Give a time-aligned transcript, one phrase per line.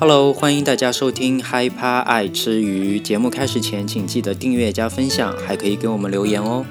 [0.00, 2.98] Hello，欢迎大家收听嗨趴爱吃鱼。
[2.98, 6.64] 节目开始前，请记得订阅加分享，还可以给我们留言哦。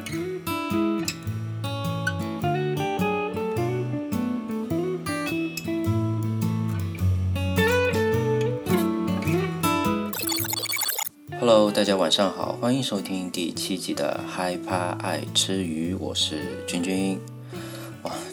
[11.40, 17.20] Hello，大家晚上好，欢迎收听第七集的嗨趴爱吃鱼，我是君君。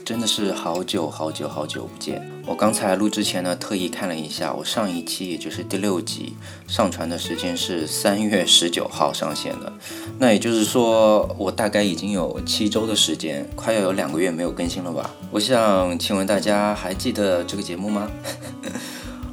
[0.07, 2.23] 真的是好久好久好久不见！
[2.47, 6.37] 我刚才录之前呢，特意看了一下，我上一期也就是第六集
[6.69, 9.73] 上传的时间是三月十九号上线的，
[10.21, 15.11] 那也就是说，我大概已经有七周的时间，快要有两个月没有更新了吧？
[15.33, 18.09] 我想请问大家还记得这个节目吗？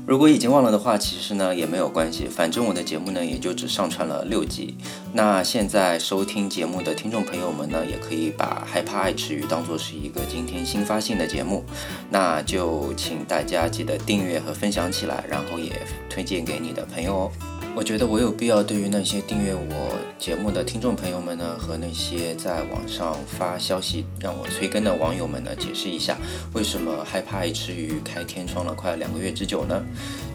[0.05, 4.75] 如果已经忘了的话，其实呢也没有关系，反正我的节目呢也就只上传了六集。
[5.13, 11.63] 那现在收听节目的听众朋友们呢，也可以把害怕爱吃鱼当做是一个今天新发性的节目，
[12.09, 15.71] 那就请大家记得订阅和分享起来，然后也
[16.09, 17.52] 推荐给你的朋友哦。
[17.75, 26.15] 我觉得我有必要对于那些订阅我节目的听众朋友们呢，和那些在网上发消息让我催更的网友们呢，解释一下，
[26.53, 29.83] 为什么害怕爱吃鱼开天窗了快两个月之久呢？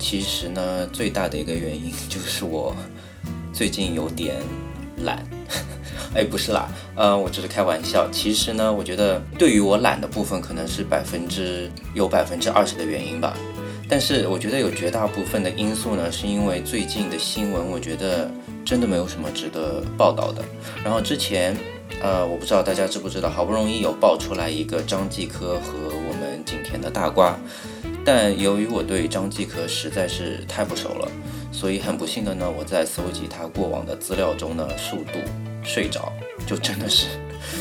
[0.01, 2.75] 其实呢，最大的一个原因就是我
[3.53, 4.35] 最近有点
[5.05, 5.25] 懒。
[6.15, 8.09] 哎，不是啦，呃，我只是开玩笑。
[8.11, 13.37] 其实呢，我觉得对于我懒的部分，可能是百分之有百分之二十的原因吧。
[13.89, 18.31] 但是我觉得有绝大部分的因素呢，是因为最近的新闻，我觉得
[18.65, 20.45] 真的没有什么值得报道的。
[20.85, 21.57] 然后之前，
[22.03, 27.39] 呃，我不知道大家知不知道，好不容易有爆出来一个张继科和我们景甜的大瓜，
[28.05, 31.09] 但由于我对张继科实在是太不熟了，
[31.51, 35.19] 所以很不幸的呢，我在搜集他过往的资料中呢，数度
[35.65, 36.13] 睡着，
[36.47, 37.07] 就真的是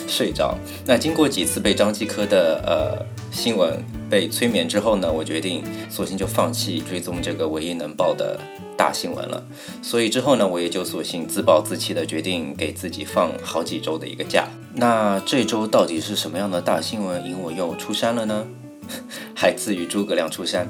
[0.07, 0.57] 睡着。
[0.85, 3.83] 那经过几次被张继科的呃新闻。
[4.09, 8.39] 被催眠之后呢，我决定索性就放弃追踪这个唯一能报的
[8.77, 9.43] 大新闻了。
[9.83, 14.47] 所以之后呢，我也就索性自暴自弃的决定给自己放好几周的一个假。
[14.73, 18.47] 那这周到底是什么样的大新闻引我又出山了呢？
[19.35, 20.65] 还自于诸葛亮出山。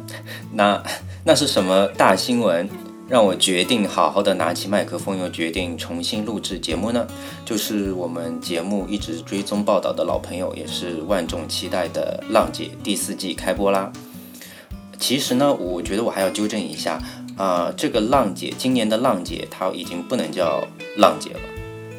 [0.52, 0.82] 那
[1.24, 2.68] 那是什么大新闻？
[3.08, 7.08] 让我决定好好的拿起麦克风，又决定重新录制节目呢，
[7.46, 13.92] 就是我们节目一直追踪报道的老朋友，也是万众期待的《浪姐》第四季开播啦。
[15.00, 17.02] 其实呢，我觉得我还要纠正一下，
[17.38, 21.40] 啊，这个《浪姐》今年的《浪姐》她已经不能叫浪姐了，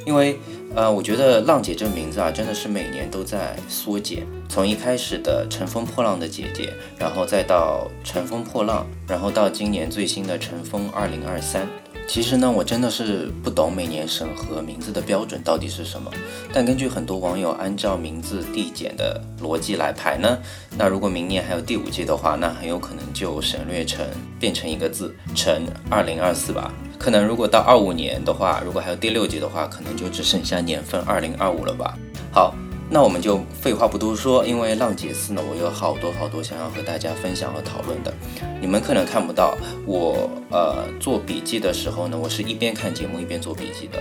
[0.06, 0.38] 因为。
[0.74, 4.24] 呃，我觉得浪姐这个名字啊，真的是每年都在缩减。
[4.48, 11.66] 从一开始的乘风破浪的姐姐，然后再到乘风破浪，然后到今年最新的乘风二零二三。
[12.06, 16.10] 其实呢，我真的是不懂每年审核名字的标准到底是什么。
[16.52, 20.38] 但根据很多网友按照名字递减的逻辑来排呢，
[20.76, 24.06] 那如果明年还有第五季的话，那很有可能就省略成
[24.38, 26.72] 变成一个字，乘二零二四吧。
[26.98, 31.96] 可能如果到二五年的话，如果还有第六季的话，可能就只剩下年份二零二五了吧。
[32.32, 32.54] 好，
[32.90, 38.12] 那我们就废话不多说，因为浪姐四呢，我有好多好多想要和大家分享和讨论的。
[38.60, 43.98] 你们可能看不到我呃做笔记的时候呢，我是一边看节目一边做笔记的。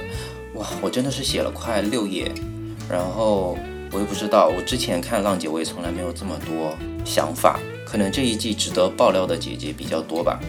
[0.55, 2.31] 哇，我真的是写了快六页，
[2.89, 3.55] 然后
[3.91, 6.75] 我也不知道，我之前看浪姐我也从来没有这么多
[7.05, 10.39] 想法，可能这一季值得爆料的姐姐比较多吧。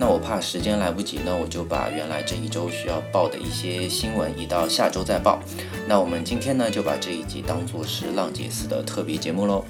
[0.00, 5.38] 那我怕时间来不及呢，我就把原来这一周需要报的一些新闻移到下周再报。
[5.86, 9.62] 那我们今天呢，就把这一集当做是浪姐四的特别节目喽。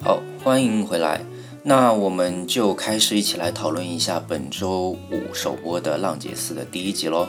[0.00, 1.22] 好，欢迎回来。
[1.64, 7.26] 那我们就开始一起来讨论一下本周五首播的浪姐四的第一集喽。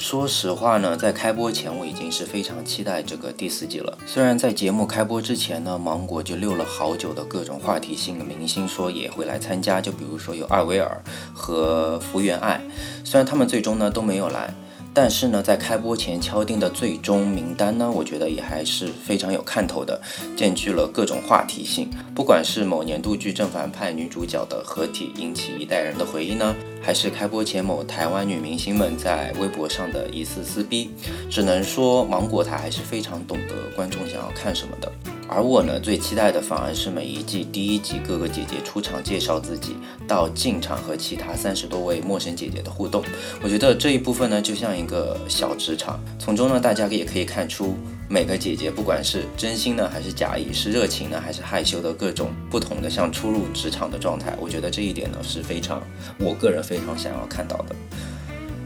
[0.00, 3.98] 说实话呢，在开播前我已经是非常期待这个第四季了。
[4.06, 11.02] 虽然在节目开播之前呢，芒果就溜了好久的各种话题性的明星说也会来参加，就比如说有艾薇儿
[11.34, 12.62] 和福原爱，
[13.04, 14.54] 虽然他们最终呢都没有来。
[14.92, 20.00] 但是呢，在开播前敲定的最终名单呢，我觉得也还是非常有看头的，
[20.36, 21.88] 兼具了各种话题性。
[22.14, 30.90] 不管是某年度剧正反派女主角的合体引起一代人的回忆呢，还是开播前某台湾女明星们在微博上的一次撕逼，
[31.30, 34.90] 只能说芒果台还是非常懂得观众想要看什么的。
[35.32, 39.76] 而我呢，最期待的反而是每一季第一集各个姐姐出场介绍自己，
[40.08, 43.00] 到进场和其他三十多位陌生姐姐的互动。
[43.40, 47.76] 我觉得这一部分呢，就像一个小职场，从中呢，大家也可以看出
[48.08, 54.36] 每个姐姐不管是真心呢，还是假意，是热情呢，还是害羞的各种不同的像初入职场的状态。
[54.40, 55.80] 我觉得这一点呢，是非常
[56.18, 57.76] 我个人非常想要看到的。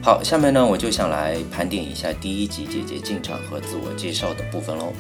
[0.03, 4.91] 好，下面呢，我就想来盘点一下第一集姐姐进场和自我介绍的部分喽。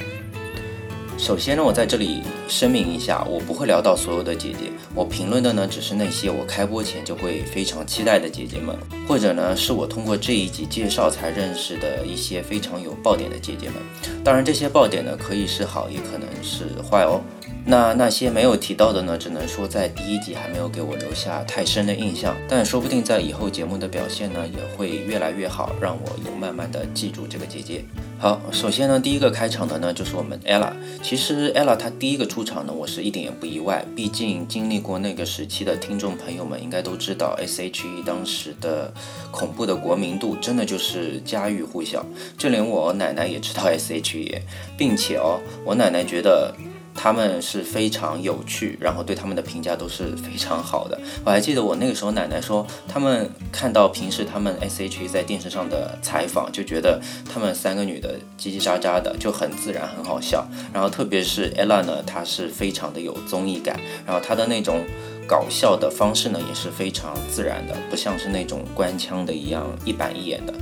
[1.24, 8.76] 首先呢，我在这里声明一下，我不会聊到所有的姐姐，我评论的呢只是那些我开播前就会非常期待的姐姐们，
[9.08, 13.76] 或者呢是我通过这一集介绍才认识的一些非常有爆点的姐姐们。
[14.22, 17.22] 当然，这些爆点呢可以是好，也可能是坏哦。
[17.66, 27.82] 那那些没有提到的呢，只能说在第一集还没有给我留下太深的印象，但说不定在以后节目的表现呢也会越来越好，让我有慢慢的记住这个姐姐。
[28.18, 30.72] 好，首先呢，第一个开场的呢就是我们 ella。
[31.02, 38.92] 其实 ella 她第一个出场呢，我是一点也不意外，毕竟经历过那个时期的听众朋友们应该都知道，S.H.E 当时的
[39.30, 42.04] 恐怖的国民度真的就是家喻户晓，
[42.36, 44.42] 就连我奶奶也知道 S.H.E，
[44.76, 46.54] 并且哦，我奶奶觉得。
[46.94, 50.98] 他们是非常有趣，然后对他们的评价都是非常好的。
[51.24, 57.00] 我还记得我那个时候奶奶说，他们看到平时他们 S.H.E 在电视上的采访，就觉得
[57.30, 60.46] 他们三个女的叽叽喳喳的就很自然，很好笑。
[60.72, 64.84] 然后特别是 Ella 呢，她是非常的有综艺感，然后她的那种
[65.26, 70.54] 搞笑的方式呢也是非常自然的，不像是那种官腔的一样一板一眼的。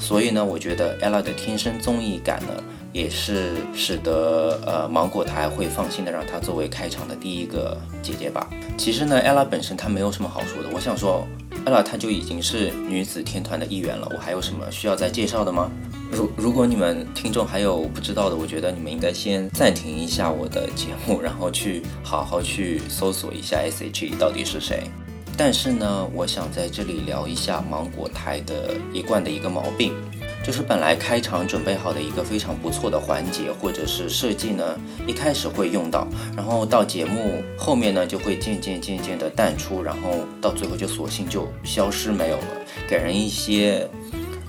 [0.00, 2.62] 所以呢，我觉得 Ella 的天生综艺感呢。
[2.92, 8.48] 也是使得呃芒果台会放心的让她作为开场的第一个姐姐吧。
[8.76, 10.68] 其实呢，ella 本身她没有什么好说的。
[10.72, 11.26] 我想说
[11.66, 15.70] ，ella 她就已经是女子天团的一员了，我还有什么需要再介绍的吗？
[16.10, 24.90] 如如果你们听众还有不知道的，我觉得你们应该先暂停一下我的节目，然后去好好去搜索一下 S.H.E 到底是谁。
[25.36, 29.94] 但是呢，我想在这里聊一下芒果台的一贯的一个毛病。
[30.42, 36.06] 就是本来开场准备好的一个非常不错的环节或者是设计呢，一开始会用到，
[36.36, 42.46] 然后到节目后面呢就会渐渐渐渐的淡出，然后到最后就索性就消失没有了，
[42.88, 43.88] 给人一些，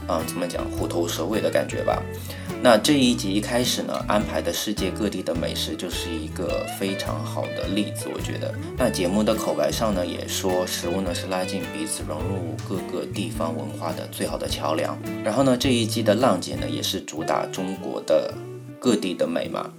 [0.08, 2.02] 嗯，怎么讲虎头蛇尾的感觉吧。
[2.64, 8.54] 那这一集一开始呢，安排的世界各地的美食就是一个非常好的例子，我觉得。
[8.78, 14.96] 那节目的口白上呢，也说食物呢是拉近彼此、融入各个地方文化的最好的桥梁。
[15.24, 18.32] 然后呢，这一季的浪姐呢，也是主打中国的
[18.80, 19.72] 各地的美嘛。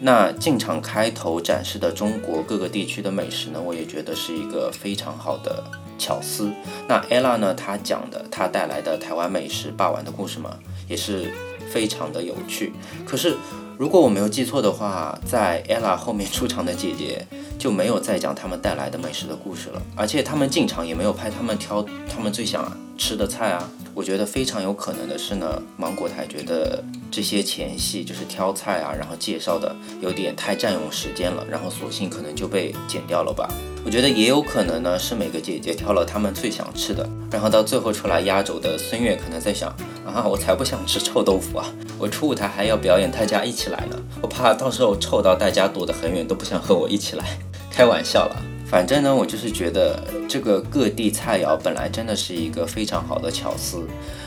[0.00, 5.64] 那进场开头展示的中国各个地区的美食呢，我也觉得是一个非常好的
[5.98, 6.52] 巧思。
[6.86, 10.56] 那 ella 呢，她讲的她带来的台湾美食霸王的故事嘛，
[10.86, 11.32] 也是。
[11.72, 12.72] 非常的有趣，
[13.06, 13.36] 可是
[13.76, 17.26] 如果我没有记错的话，在 ella 后面出场的姐姐
[17.58, 22.64] 就没有再讲他们带来的美食的故事了，而且他们进场也没有拍他们挑他们最想
[22.98, 23.70] 吃的菜啊。
[23.94, 33.48] 我觉得非常有可能的是呢，芒果台觉得这些前戏就是挑菜啊，然后介绍的有点太占用时间了，然后索性可能就被剪掉了吧。
[33.84, 39.68] 我觉得也有可能呢，是每个姐姐挑了她们最想吃的，然后到最后出来压轴的孙悦可能在想
[40.06, 41.66] 啊，我才不想吃臭豆腐啊，
[41.98, 47.24] 我出舞台还要表演，大家一起来呢，我怕到时候臭到大家躲得很远，都不想和我一起来，
[47.70, 48.57] 开玩笑了。
[48.70, 49.98] 反正呢，我就是觉得
[50.28, 53.82] 这个各地菜肴本来真的是一个非常好的巧思，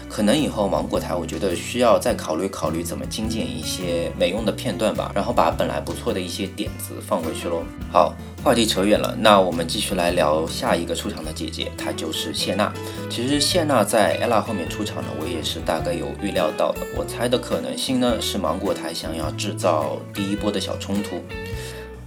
[0.09, 7.61] 可能以后芒果台我觉得需要再考虑考虑怎么精简一些没用的片段吧，然后把本来不错的一些点子放回去喽。
[7.91, 12.73] 好，话题扯远了，那我们继续来聊下一个出场的姐姐，她就是谢娜。
[13.11, 21.21] 其实谢娜在 ella 后面出场呢，我也是大概有预料到的，我猜的可能性呢是芒果台想要制造第一波的小冲突。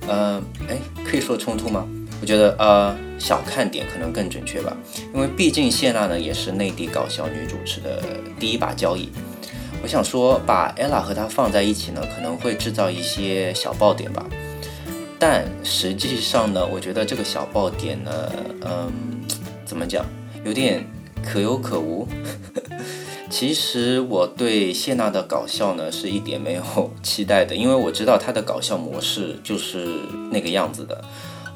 [0.08, 0.76] 呃，哎，
[1.08, 1.86] 可以说冲突吗？
[2.20, 4.74] 我觉得呃小看点可能更准确吧，
[5.14, 8.02] 因为毕竟谢娜呢也是内地搞笑女主持的
[8.40, 9.10] 第一把交椅。
[9.82, 14.24] 我想说把 ella 和她放在一起呢，可能会制造一些小爆点吧。
[15.18, 18.90] 但实际上呢，我觉得这个小爆点呢，嗯，
[19.66, 20.04] 怎么讲，
[20.44, 20.82] 有点
[21.22, 22.08] 可有可无。
[23.28, 29.86] 其实我对谢娜的搞笑呢是一点没有期待的，因为我知道她的搞笑模式就是
[30.30, 31.04] 那个样子的。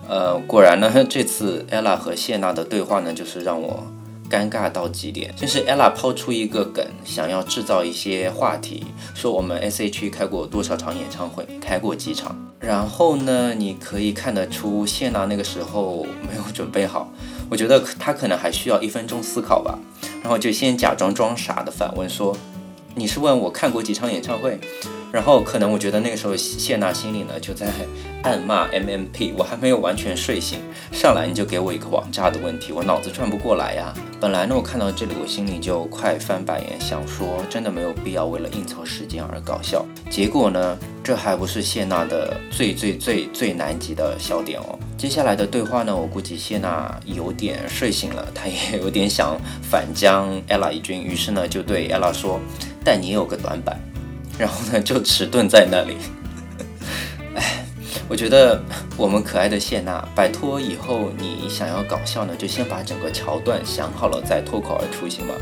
[0.08, 3.86] 呃，果然呢， 这次 ella 和谢娜的对话呢，就是让我
[4.30, 5.32] 尴尬到极点。
[5.36, 12.34] 就是 ella 抛出一个梗，想要制造一些话题，说我们 S.H.E 开过多少场演唱会，开过几场。
[12.58, 17.12] 然后呢，你可以看得出谢娜那个时候 没有准备好，
[17.50, 19.78] 我觉得她可能还需要一分钟思考吧。
[20.22, 22.36] 然后就先假装装傻的反问说
[22.96, 24.58] ：“你是问我看过几场演唱会？”
[25.10, 27.66] 然后可能我觉得那个时候谢娜心里呢就在
[28.22, 30.58] 暗骂 M M P，我还没有完全睡醒，
[30.92, 33.94] 上来你就给我一个网炸的问题，我脑子转不过来呀。
[34.20, 39.86] 本来呢我看到这里我心里就快翻白眼，想说真的没有必要为了应酬时间而搞笑。
[40.10, 44.78] 结果呢这还不是谢娜的最最最最难及的笑点哦。
[44.98, 52.38] 接下来的对话呢我估计谢娜有点睡醒了，她也有点想反将 ella 一军，于是呢就对 ella 说，
[52.84, 53.80] 但你有个短板。
[54.38, 55.96] 然后呢，就迟钝在那里。
[57.34, 57.64] 哎，
[58.08, 58.62] 我觉得
[58.96, 65.34] 我们可爱的谢娜，拜托以后你想要搞笑呢，就先把整个桥段想好了再脱口而出，行吗？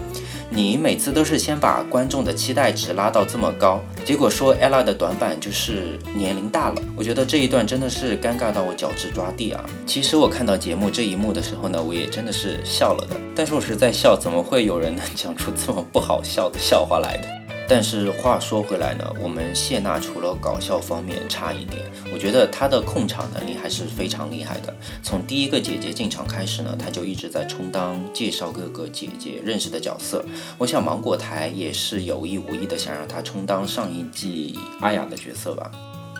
[0.48, 6.80] 你每次都是先把观众的期待值拉到这么高，结果说 ella 的短板就是年龄大了。
[6.96, 9.62] 我觉得这一段真的是尴尬到我脚趾抓地啊！
[9.84, 13.16] 其实我看到节目这一幕的时候呢，我也真的是笑了的。
[13.34, 17.28] 但是我是在笑，怎么会有人能讲出这么不好笑的笑话来的？
[17.68, 21.82] 但是话说回来呢，我们谢娜除了搞笑方面差一点，
[22.12, 24.72] 我觉得她的控场能力还是非常厉害的。
[25.02, 30.24] 从第一个姐姐进场开始呢，她就一直在充当介绍各个姐姐认识的角色。
[30.58, 35.70] 我想芒果台也是有意无意的想让她充当上一季阿雅的角色吧。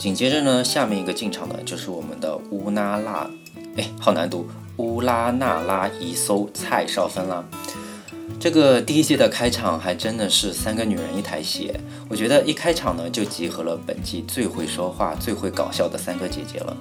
[0.00, 3.30] 紧接着呢，下面一个进场的就是我们的乌拉拉，
[3.76, 4.48] 哎，好难读，
[4.78, 7.44] 乌拉那拉一搜蔡少芬啦。
[8.38, 11.72] 这个第一季的开场还真的是三个女人一台戏，
[12.08, 16.76] 我觉得一开场呢就集合了本季最会说话、最会搞笑的三个姐姐了。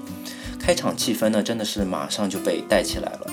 [0.59, 3.27] 开场气氛呢真的是马上就被带起来了。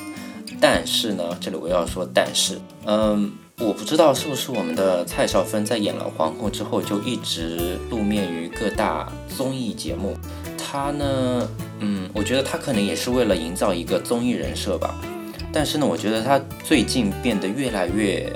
[0.60, 10.16] 但是呢，这里我要说但是，嗯，我不知道是不是我们的蔡少芬在演了皇后之后就一直露面于各大综艺节目。
[10.56, 11.48] 她呢，
[11.80, 14.94] 嗯，我觉得她可能也是为了营造一个综艺人设吧。
[15.52, 18.32] 但是呢，我觉得他最近变得越来越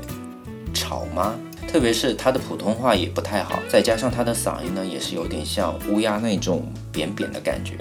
[0.74, 1.34] 吵吗？
[1.66, 7.74] 特别是他的普通话也不太好，再加上他的嗓音呢，也是有点像乌鸦那种扁扁的感觉。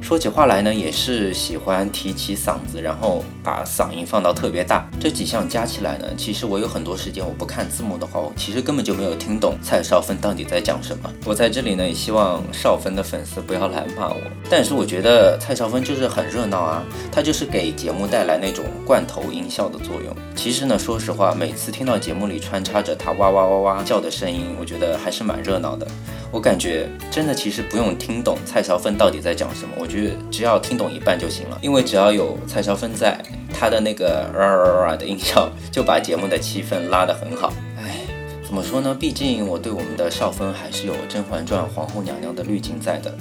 [0.00, 4.88] 说起话来呢，也是喜欢提起嗓子，然后把嗓音放到特别大。
[5.00, 11.12] 这几项加起来呢，其实我有很多时间我不看字幕的话，我其实根本就没有听懂蔡少芬到底在讲什么。
[11.24, 14.16] 我在这里呢，也希望少芬的粉丝不要来骂我。
[14.48, 20.14] 但是我觉得蔡少芬就是很热闹啊，她就是给节目带来那种罐头音效的作用。
[20.36, 25.86] 其实呢，说实话，每次听到节目里穿插着她哇哇哇哇叫的声音，我觉得还是蛮热闹的。
[26.30, 31.58] 我感觉真的其实不用听懂蔡少芬到底在讲什么，我觉得只要听懂一半就行了。
[31.60, 33.20] 因为只要有蔡少芬在，
[33.52, 37.52] 她的那个啊啊的音效就把节目的气氛拉得很好。
[37.78, 38.00] 唉，
[38.44, 38.96] 怎么说呢？
[38.98, 43.14] 毕竟我对我们的少芬还是有《甄嬛传》皇后娘娘的滤镜在的。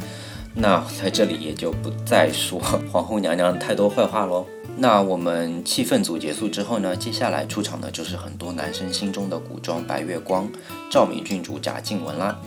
[0.54, 2.60] 那在这里也就不再说
[2.92, 4.46] 皇后娘娘太多坏话喽。
[4.78, 10.50] 那我们气氛组结束之后呢，接下来出场的就是很多男生心中的古装白月光，
[10.90, 12.38] 赵敏郡主贾静雯啦。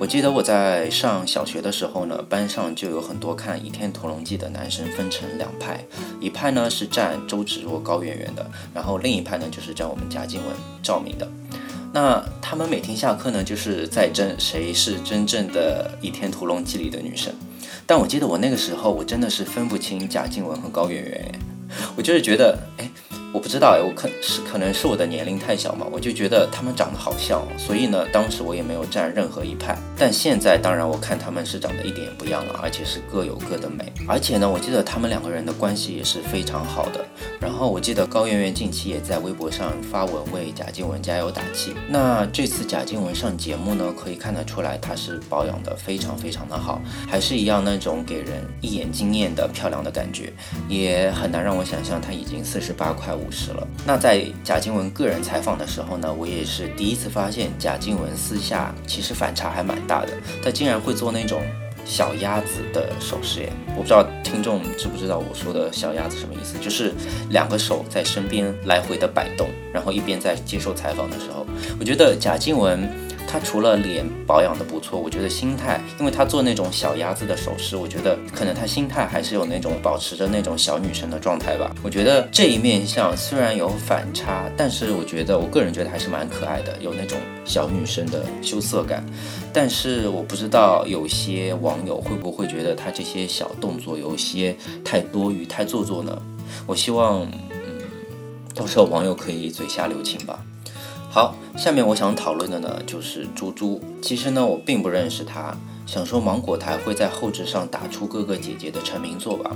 [0.00, 5.84] 我记得我在上小学的时候呢，班上就有很多看《倚天屠龙记》的男生分成两派，
[6.18, 11.28] 一派呢是站周芷若、高圆圆的，然后另一派呢就是站我们贾静雯、赵敏的。
[11.92, 17.34] 那他们每天下课呢，就是在争谁是真正的《倚天屠龙记》里的女神。
[17.86, 21.40] 但我记得我那个时候，我真的是分不清贾静雯和高圆圆，
[21.94, 22.89] 我就是觉得，哎。
[23.32, 29.78] 我不知道哎，我可是可能是我的年龄太小嘛，我就觉得他们长得好像，所以呢，当时我也没有站任何一派。
[29.96, 33.92] 但现在当然我看他们是长得一点也不一样了，而且是各有各的美。
[34.08, 37.04] 而且呢，我记得他们两个人的关系也是非常好的。
[37.40, 41.72] 然后我记得高圆圆近期也在微博上发文为贾静雯加油打气。
[41.88, 50.32] 那这次贾静雯上节目呢，可以看得出来她是保养的非常非常的好，还是一样那种给人一眼惊艳的漂亮的感觉，
[50.68, 53.14] 也很难让我想象她已经四十八块。
[53.26, 53.66] 五十了。
[53.86, 60.08] 那在贾静雯个人采访的时候呢，我也是第一次发现贾静雯私下其实反差还蛮大的。
[60.42, 61.42] 她竟然会做那种
[61.84, 63.52] 小鸭子的手势耶！
[63.76, 66.92] 我不知道听众知不知道我说的小鸭子什么意思，就是
[67.30, 71.46] 两个手在身边来回的摆动，然后一边在接受采访的时候，
[71.78, 72.88] 我觉得贾静雯。
[73.26, 81.74] 她除了脸保养的不错，我觉得心态，因为她做那种小鸭子的手势，我觉得可能她心态还是有那种保持着那种小女生的状态吧。
[81.82, 89.04] 我觉得这一面相虽然有反差，但是我觉得我个人觉得还是蛮可爱的，有那种小女生的羞涩感。
[89.52, 96.20] 但是我不知道有些网友会不会觉得她这些小动作有些太多余、太做作呢？
[96.66, 97.80] 我希望，嗯，
[98.54, 100.44] 到时候网友可以嘴下留情吧。
[101.12, 103.80] 好，下面我想讨论的呢就是猪猪。
[104.00, 105.52] 其实呢，我并不认识他。
[105.84, 109.50] 想说芒果台会在后置上打出哥哥姐姐的成名作吧，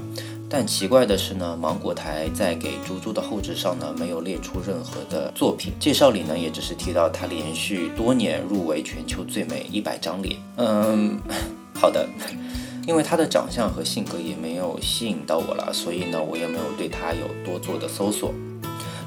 [0.49, 10.37] 但奇怪的是呢，芒果台在给猪猪的后置上呢没有列出任何的作品介绍里呢，也只是提到他连续多年入围全球最美一百张脸。
[10.57, 11.21] 嗯，
[11.73, 12.05] 好的，
[12.85, 18.35] 因为他的长相和性格也没有吸引到我了，所以呢，我也没有对他有多做的搜索。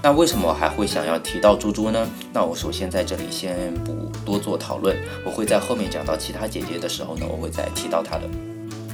[0.03, 2.07] 那为什么还会想要提到猪猪呢？
[2.31, 8.23] 那我首先在这里先不多做讨论，我会在后面讲到其他姐姐的时候呢，我会再提到她的。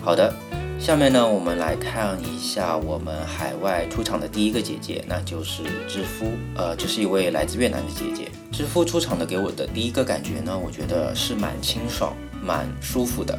[0.01, 0.33] 好的，
[0.79, 6.31] 下面呢，我们来看一下我们海外出场的第一个姐姐，那就是知夫。
[6.55, 8.31] 呃，这是一位来自越南的姐姐。
[8.51, 13.37] 知夫出场的给我的第一个感觉呢，我觉得是蛮清爽、蛮舒服的。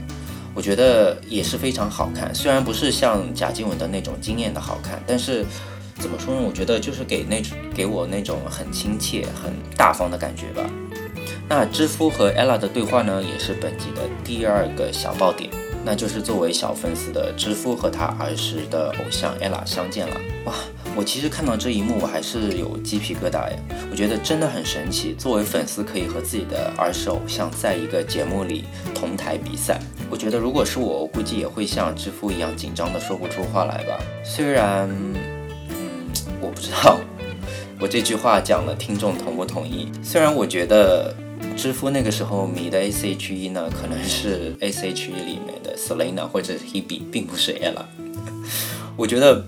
[0.54, 2.32] 我觉得也是非常好看。
[2.32, 5.44] 虽然不是像贾静雯的那种惊艳的好看，但是
[5.98, 6.42] 怎么说呢？
[6.46, 7.42] 我觉得就是给那
[7.74, 10.68] 给我那种很亲切、很大方的感觉吧。
[11.48, 15.50] 那知夫和 ella 的对话呢，也是本集的第二个小爆点，
[15.84, 20.16] 那就是作为小粉丝的知夫和他儿时的偶像 ella 相见了。
[20.46, 20.54] 哇，
[20.96, 23.56] 我其实看到这一幕，我还是有鸡皮疙瘩呀。
[23.90, 29.78] 我觉得真的很神奇，作为粉丝可以和自己的儿时偶像在一个节目里同台比赛。
[30.10, 33.98] 我觉得如果是我，我估计也会像知夫一样紧张的说不出话来吧。
[34.24, 34.88] 虽然，
[36.44, 37.00] 我不知道
[37.80, 39.90] 我这句话讲了，听众同不同意？
[40.02, 41.14] 虽然我觉得。
[41.56, 47.84] 知乎那个时候迷的 S.H.E 呢，可能是 S.H.E 里面的 Selena 或者 Hebe，并不是 Ella。
[48.96, 49.44] 我觉得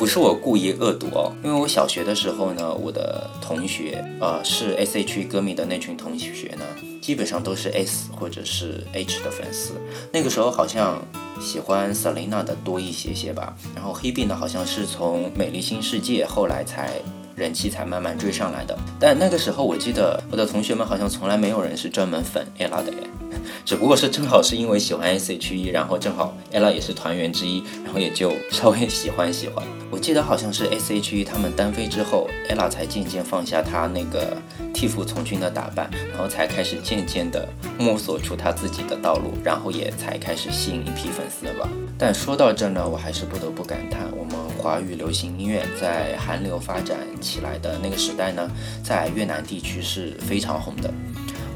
[0.00, 6.64] 不是我故意恶毒哦，因为我小学的时候呢，我的同学，呃，是 S.H.E 歌迷的那群同学呢，
[7.02, 9.74] 基本上都是 S 或者是 H 的粉丝。
[10.10, 11.02] 那个时候好像
[11.38, 17.02] 喜欢 Selina 的多一些些吧，然后 Hebe 呢，好像是从美丽新世界后来才。
[17.40, 22.98] 人气才慢慢追上来的，但那个时候我记得我的同学们好像从来没有人是专门粉 ella 的耶，
[23.64, 29.66] 只不过是正好是因为喜欢 S.H.E，然后正好 ella 也是团员之一，然后也就稍微喜欢喜欢。
[29.90, 34.36] 我记得好像是 S.H.E 他们单飞之后，ella 才渐渐放下她那个
[34.74, 41.66] 替父从军的打扮，然后才开始渐渐的摸索出她自己的道路，然后也才开始吸引一批粉丝吧。
[41.98, 44.39] 但说到这呢，我还是不得不感叹我们。
[44.60, 48.46] 华语流行音乐在韩流发展起来的那个时代呢，
[48.84, 50.92] 在越南地区是非常红的。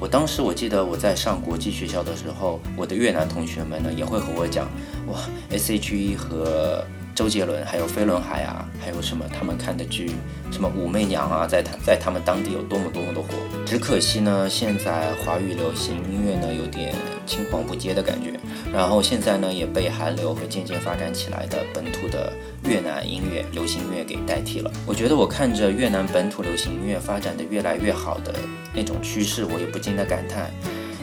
[0.01, 4.67] 我当时我记得我在上国际学校的时候，我的越南同学们呢也会和我讲，
[5.07, 5.21] 哇
[5.51, 6.83] ，S.H.E 和。
[7.15, 10.11] 周杰伦还有飞轮海啊，还有什么他们看的剧，
[10.51, 13.29] 什么武媚娘啊，在他在他们当地有多么多么的火。
[13.65, 16.93] 只可惜呢，现在华语流行音乐呢有点
[17.25, 18.33] 青黄不接的感觉，
[18.73, 22.33] 然后现在呢也被韩流和渐渐发展起来的本土的
[22.65, 24.71] 越南音乐、流行音乐给代替了。
[24.85, 28.35] 我觉得我看着越南本土流行音乐发展的越来越好的
[28.75, 30.51] 那种趋势，我也不禁的感叹，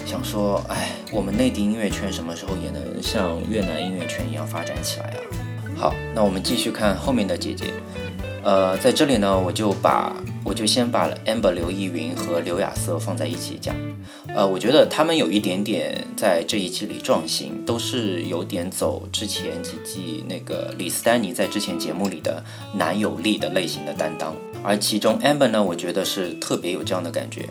[0.05, 5.40] 想说，哎，我们内地音乐圈什么时候也能像越南音乐圈一样发展起来啊？
[5.81, 7.73] 好，那我们继续看后面的姐姐。
[8.43, 13.75] 呃，在这里呢，我就把我就先把 Amber 刘逸云和刘亚瑟放在一起讲。
[14.27, 22.43] 呃，我觉得他们有一点点在这一季里撞型，都是有点走之前几季那个李斯丹妮在之前节目里的
[22.75, 24.35] 男友力的类型的担当。
[24.63, 27.49] 而其中 Amber 呢，我觉得是特别有这样的感觉。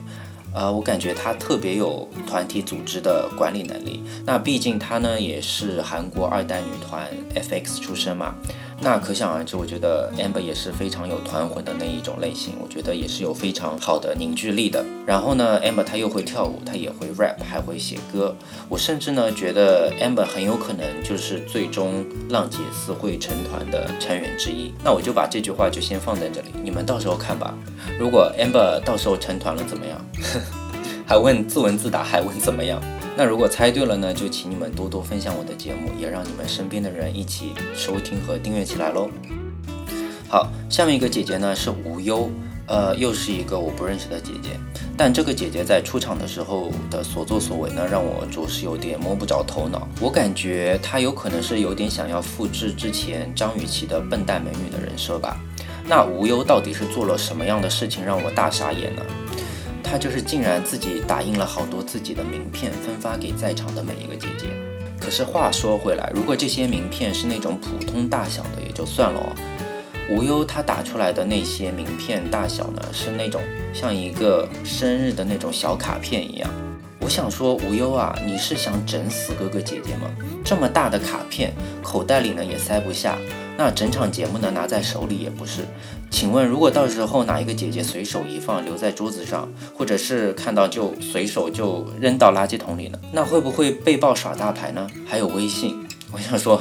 [0.52, 4.02] 呃，我感觉她特别有团体组织的管理能力。
[4.24, 8.34] 那毕竟她呢也是韩国二代女团 F.X 出身嘛。
[8.82, 14.82] 那可想而知，我觉得 Amber 也是非常有团魂的那一种类型，我觉得也是有非常好的凝聚力的。
[15.04, 18.34] 然后呢，Amber 她又会跳舞，她也会 rap，还会写歌。
[18.70, 24.72] 我甚至呢觉得 Amber 很有可能就是最终浪姐四会成团的成员之一。
[24.82, 27.54] 那我就把这句话就先放在这里，你们到时候看吧。
[27.98, 30.00] 如果 Amber 到时候成团了怎么样？
[31.06, 32.80] 还问自问自答，还问怎么样？
[33.20, 39.10] 那如果猜对了呢，就请你们多多分享我的节目，也让你们身边的人一起收听和订阅起来喽。
[40.26, 42.30] 好，下面一个姐姐呢是无忧，
[42.66, 44.58] 呃，又是一个我不认识的姐姐。
[44.96, 49.86] 但这个姐姐在出场的时候的所作所为呢，让我着实有点摸不着头脑。
[50.00, 55.38] 我感觉她有可能是有点想要复制之前张雨绮的笨蛋美女的人设吧。
[55.86, 59.02] 那无忧到底是做了什么样的事情让我大傻眼呢？
[59.90, 64.46] 他就是竟然自己打印了好多自己的名片，分发给在场的每一个姐姐。
[65.00, 69.34] 可是话说回来，如果这些名片是那种普通大小的也就算了哦。
[70.08, 73.42] 无忧他打出来的那些名片大小呢，是那种
[73.74, 76.48] 像一个生日的那种小卡片一样。
[77.00, 80.08] 我想说，无忧啊，你是想整死哥哥姐姐吗？
[80.44, 83.18] 这么大的卡片，口袋里呢也塞不下。
[83.60, 85.66] 那整场节目呢，拿在手里也不是。
[86.10, 89.46] 请问，如果到时候哪一个姐姐随手一放，留在桌子上，
[89.76, 92.98] 或者是看到就随手就扔到垃圾桶里呢？
[93.12, 94.88] 那会不会被曝耍大牌呢？
[95.06, 95.76] 还有微信，
[96.10, 96.58] 我想说，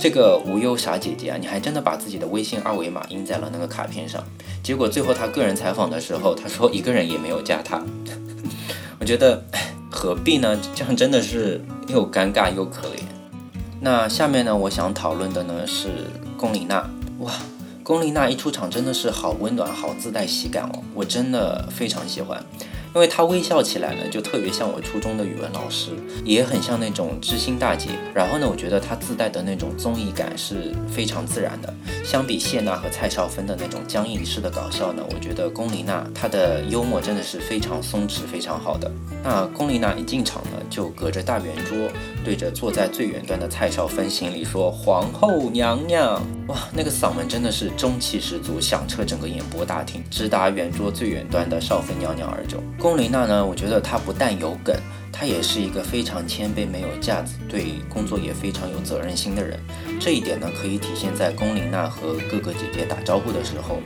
[0.00, 4.24] 这个无忧傻姐姐啊，你还真的把自己的微信二维码印在了那个卡片上，
[4.62, 7.84] 结果最后她个人采访的时候，她说一个人也没有加她。
[8.98, 9.44] 我觉得
[9.90, 10.58] 何必呢？
[10.74, 13.13] 这样真的是又尴尬又可怜。
[13.84, 15.90] 那下面呢，我想讨论的呢是
[16.38, 16.88] 龚琳娜。
[17.18, 17.30] 哇，
[17.82, 22.42] 龚琳娜一出场真的是好温暖，好自带喜感哦，我真的非常喜欢。
[22.94, 25.90] 因为她微笑起来呢，就特别像我初中的语文老师，
[26.24, 27.90] 也很像那种知心大姐。
[28.14, 31.74] 然后呢，我觉得她自带的那种综艺感是非常自然的。
[32.04, 38.90] 相比谢娜和蔡少芬的那种僵硬式的搞笑呢，我觉得龚琳娜她的幽默真的是非常松弛、非常好的。
[39.22, 41.88] 那龚琳娜一进场呢，就隔着大圆桌，
[42.24, 52.60] 对着坐在最远端的蔡少芬行礼说：“皇后娘娘！”哇，那个嗓门真的是中气十足，响彻整个演播大厅，直达圆桌最远端的少芬娘娘耳中。
[52.76, 54.76] 龚琳娜呢，我觉得她不但有梗。
[55.12, 59.60] 她也是一个非常谦卑、没有架子、对工作也非常有责任心的人。
[60.04, 63.78] 这一点呢，可以体现在龚琳娜和哥哥姐姐打招呼的时候，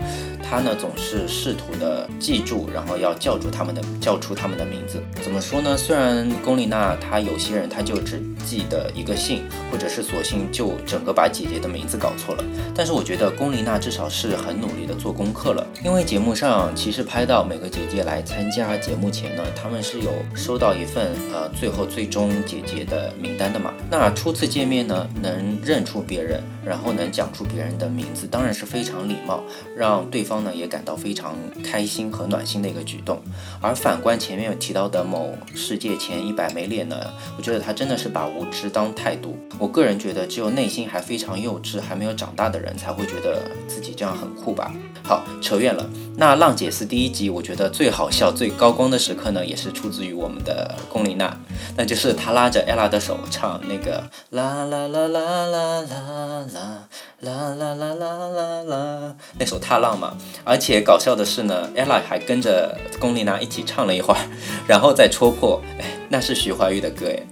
[0.42, 5.00] 她呢总是试图的记住，然后要叫住他们的，叫出他们的名字。
[5.22, 5.76] 怎么说呢？
[5.76, 12.42] 虽然龚琳娜她有些人她就只记得一个姓，或者是索性就整个把姐姐的名字搞错了，
[12.74, 15.64] 但是我觉得龚琳娜至少是很努力的做功课了。
[15.84, 21.12] 因为节目上其实拍到每个姐姐来参加节目前呢，他们是有收到一份。
[21.32, 29.44] 呃，最后最终姐姐的名单的嘛，那初次见面呢，能认出别人，然后能讲出别人的名字，当然是非常礼貌，
[29.76, 33.20] 让对方呢也感到非常开心和暖心的一个举动。
[33.60, 36.96] 而反观前面有提到的某世界前一百美脸呢，
[37.36, 39.36] 我觉得他真的是把无知当态度。
[39.58, 44.72] 我个人觉得，只有内心还非常幼稚、还没有长大的人才会觉得自己这样很酷吧。
[45.02, 45.88] 好，扯远了。
[46.16, 51.36] 那浪姐四第一集，我觉得最好笑、最高光的时刻呢，也是出自于我们的龚琳娜，
[51.76, 56.86] 那就是她拉着 ella 的手唱那个啦啦啦啦啦啦啦
[57.20, 60.16] 啦啦啦啦啦啦那首踏浪嘛。
[60.44, 64.20] 而且搞笑的是呢，ella 还跟着龚琳娜一起唱了一会儿，
[64.66, 67.22] 然后再戳破，哎，那是徐怀钰的歌哎。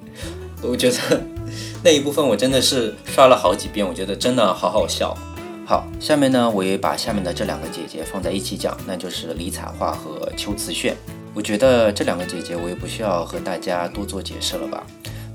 [0.63, 0.97] 我觉得
[1.85, 5.17] 那一部分我真的是刷了好几遍，我觉得真的好好笑。
[5.67, 10.97] 好，下面呢，我也把下面的这两个姐姐放在一起讲，那就是李彩桦和邱瓷炫。
[11.35, 14.83] 我觉得这两个姐姐，我也不需要和大家多做解释了吧？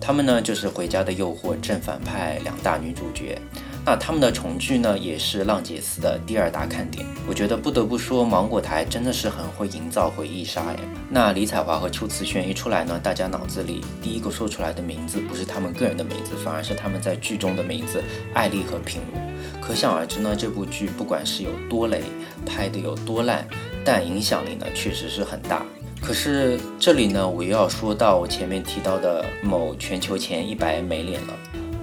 [0.02, 3.40] 她们呢，就是《回家的诱惑》正反派两大女主角。
[3.84, 7.06] 那他们的重聚呢，也是浪姐四的第二大看点。
[7.28, 10.80] 我觉得不得不说，芒果台真的是很会营造回忆杀呀。
[11.10, 19.20] 那李彩华和邱瓷炫一出来呢，大家脑子里第一个说出来的名字不是他们个人的名字，反而是他们在剧中的名字艾丽和品如。
[19.60, 22.04] 可想而知呢，这部剧不管是有多雷，
[22.46, 23.48] 拍的有多烂，
[23.84, 25.66] 但影响力呢确实是很大。
[26.02, 31.34] 可是这里呢，我又要说到我前面提到的某全球前一百美脸了。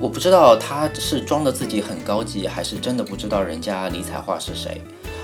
[0.01, 4.81] 我不知道他是装的自己很高级，还是真的不知道人家李彩桦是谁。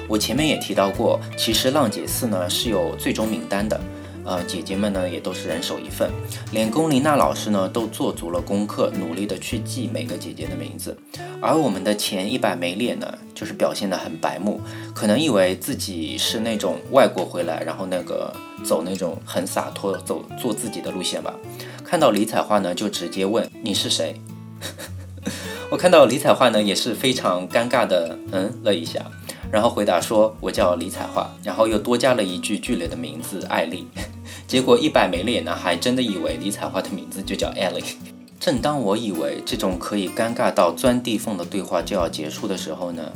[0.08, 3.80] 我前面也提到过，其实浪姐四呢是有最终名单的，
[4.24, 6.10] 呃，姐姐们呢也都是人手一份，
[6.50, 10.96] 连龚琳娜老师呢都做足了功课，努力的去记每个姐姐的名字。
[11.40, 14.60] 而我们的前一百美脸呢，就是表现的很白目，
[14.94, 21.34] 可能以为自己是那种外国回来，然后那个走那种很洒脱，走做自己的路线吧。
[21.84, 24.20] 看到李彩桦呢，就直接问你是谁。
[25.70, 29.04] 我看到李彩桦呢，也是非常尴尬的，嗯了一下，
[29.50, 33.86] 然后回答说：“我叫李彩桦。”然后又多加了一句剧里的名字艾丽。
[34.46, 37.82] 结果一百美脸呢，还真的以为李彩桦的名字就叫艾丽。
[38.38, 43.10] 正当我以为这种可以尴尬到钻地缝的对话就要结束的时候呢，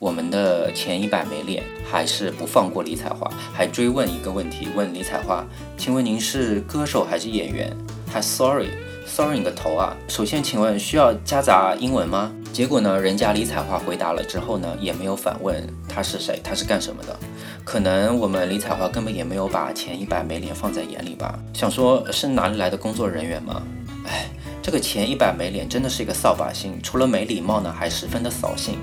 [0.00, 5.44] 我们的前一百美脸还是不放过李彩桦，还追问一个问题，问李彩桦
[5.76, 7.70] ：“请问您是歌手还是演员？”
[8.10, 8.70] 还 sorry。
[9.06, 9.94] Sorry 你个头啊！
[10.08, 12.32] 首先，请问需要夹杂英文吗？
[12.50, 17.18] 结果呢，人家李彩华回答了之后呢，也没有反问他是谁，他是干什么的。
[17.62, 23.62] 可能我们李彩华根本也没有把前一百美脸放在眼里吧，想说是哪里来的工作人员吗？
[24.06, 24.30] 哎，
[24.70, 28.78] 这个前一百美脸真的是一个扫把星，除了没礼貌呢，还十分的扫兴。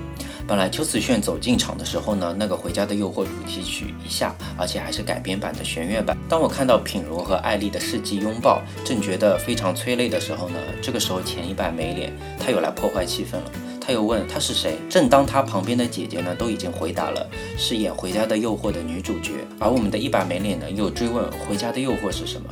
[0.46, 6.14] 本来邱子炫走进场的时候呢，那个《回家的诱惑》主题曲一下，而且还是改编版的弦乐版。
[6.28, 13.50] 当我看到品如和艾丽的世纪拥抱，正觉得非常催泪的时候呢，这个时候前一百没脸，他又来破坏气氛了。
[13.80, 14.76] 他又问他是谁？
[14.90, 22.50] 正当他旁边的姐姐呢都已经回答了是演《回家的诱惑》的女主角，而我们的一百没脸呢又追问《回家的诱惑》是什么？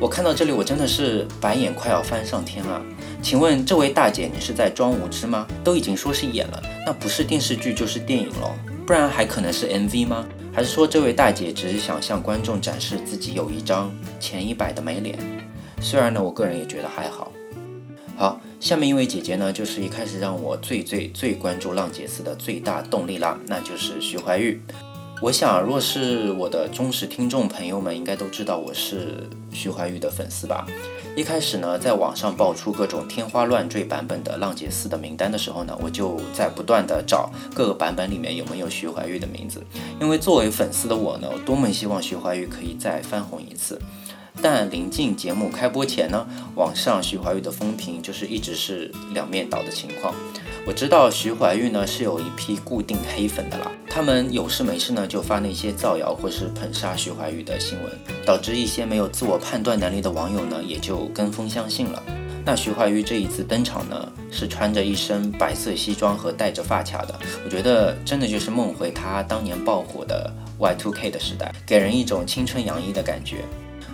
[0.00, 2.80] 我看到这里，我真的是白眼快要翻上天了。
[3.20, 5.46] 请问这位大姐，你是在装无知吗？
[5.62, 8.52] 都已经说是演了，那不是电视剧就是电影喽，
[8.86, 10.26] 不然还可能是 MV 吗？
[10.54, 15.18] 还是说这位大姐只是想向观众展示自己有一张前一百的美脸？
[15.82, 17.30] 虽然呢，我个人也觉得还好。
[18.16, 24.58] 好，下面一位姐姐呢，就是一开始让我最最最关注浪姐四的最大动力啦，那就是徐怀钰。
[25.22, 30.66] 我想，若是我的忠实听众朋友们，应该都知道我是徐怀钰的粉丝吧。
[31.14, 39.62] 一开始呢，在网上爆出各种天花乱坠版本的《浪姐四》的名单的时候呢，我就在不断的找各个版本里面有没有徐怀钰的名字，
[40.00, 43.78] 因为作为粉丝的我呢，我多么希望徐怀钰可以再翻红一次。
[44.40, 50.14] 但临近节目开播前呢，网上徐怀钰的风评就是一直是两面倒的情况。
[50.66, 57.90] 我知道徐怀钰呢是有一批固定黑粉的啦，他们有事没事呢就发那些造谣或是捧杀徐怀钰的新闻，
[58.24, 62.02] 导致一些没有自我判断能力的网友呢也就跟风相信了。
[62.44, 73.44] 那徐怀钰这一次登场呢，是穿着一身白色西装和戴着发卡的，我觉得真的就是梦回他当年爆火的 Y2K 的时代，给人一种青春洋溢的感觉。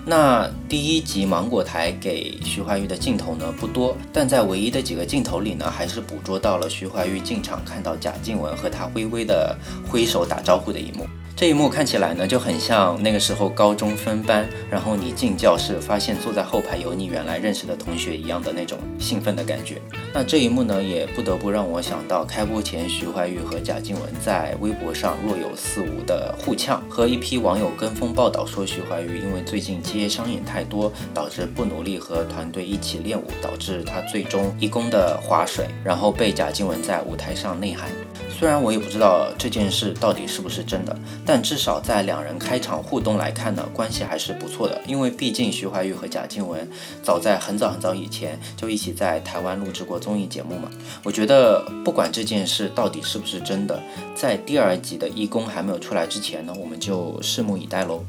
[0.09, 9.59] 那第一集芒果台给徐怀钰的镜头呢不多，但在唯一的几个镜头里呢，还是捕捉到了徐怀钰进场看到贾静雯和他微微的
[9.90, 11.09] 挥手打招呼的一幕。
[11.37, 19.77] 这一幕看起来呢，就很像那个时候高中分班，然后你进教室发现坐在后排有你原来认识的同学一样的那种兴奋的感觉。
[20.14, 37.90] 那这一幕呢，也不得不让我想到开播前徐怀钰和贾静雯在微博上若有似无的互呛，和一批网友跟风报道说徐怀钰因为最近接商演太多，导致不努力和团队一起练舞，导致他最终一公的划水，然后被贾静雯在舞台上内涵。
[38.38, 40.94] 虽然我也不知道这件事到底是不是真的，
[41.27, 44.81] 但至少在两人开场互动来看呢，关系还是不错的。
[44.87, 46.67] 因为毕竟徐怀钰和贾静雯
[47.03, 50.71] 早在很早很早以前就一起在台湾录制过综艺节目嘛。
[51.03, 53.83] 我觉得不管这件事到底是不是真的，
[54.15, 58.05] 在第二集的义工还没有出来之前呢，我们就拭目以待喽。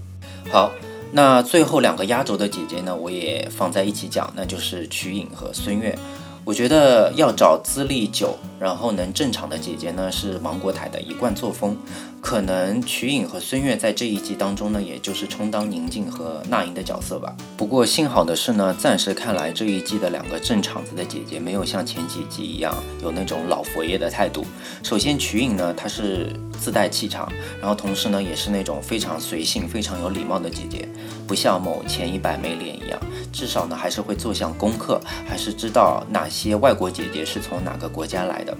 [0.51, 0.71] 好，
[1.11, 5.97] 那最后两个压轴的姐姐呢，我也放在一起讲，那就是瞿颖和孙悦。
[6.45, 11.75] 我觉得要找资历久，然后能正常的姐姐呢，是芒果台的一贯作风。
[12.19, 17.33] 可能瞿颖和孙悦在这一季当中呢，也就是充当宁静和那英的角色吧。
[17.55, 24.45] 不过幸好的是呢，暂时看来这一季的两个正场子的姐姐没有像前几集一样有那种老佛爷的态度。
[24.83, 30.87] 首先瞿颖呢，她是自带气场，然后同时呢，也是那种非常随性、非常有礼貌的姐姐，
[31.25, 32.99] 不像某前一百没脸一样，
[33.31, 38.55] 至少呢还是会做项功课，还是知道哪些外国姐姐是从哪个国家来的。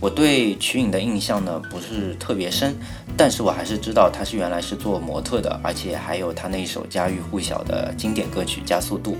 [0.00, 2.74] 我对瞿颖的印象呢不是特别深。
[3.16, 9.12] 但是我还是知道她是原来是做模特的，而且还有她那一首家喻户晓的经典歌曲《加速度》。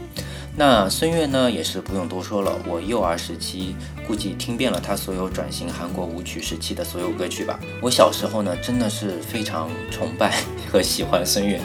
[0.56, 3.74] 那孙悦呢，也是不用多说了，我幼儿时期
[4.06, 7.58] 估计听遍了她所有转型韩国舞曲时期的所有歌曲吧。
[7.80, 10.34] 我小时候呢，真的是非常崇拜
[10.70, 11.60] 和喜欢孙悦。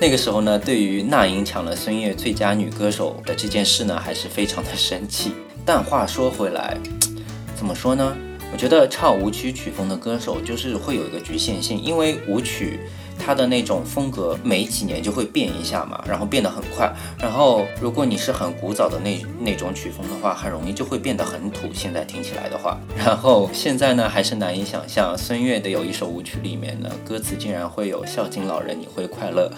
[0.00, 5.32] 那个时候呢，对于那英抢了孙悦最佳女歌手的这件事呢，还是非常的生气。
[5.66, 6.78] 但话说回来，
[7.56, 8.16] 怎么说呢？
[8.50, 12.80] 我觉得唱舞曲曲风的歌手就是会有一个局限性，因为舞曲
[13.18, 16.92] 它的那种风格每几年就会变一下嘛，然后变得很快。
[17.20, 21.68] 然后如果你是很古早的那那种曲风的话，很容易就会变得很土。
[21.72, 29.52] 现在听起来的话，然后现在呢还是难以想象孙悦的有一首舞曲里面呢歌词竟然会有孝敬老人你会快乐。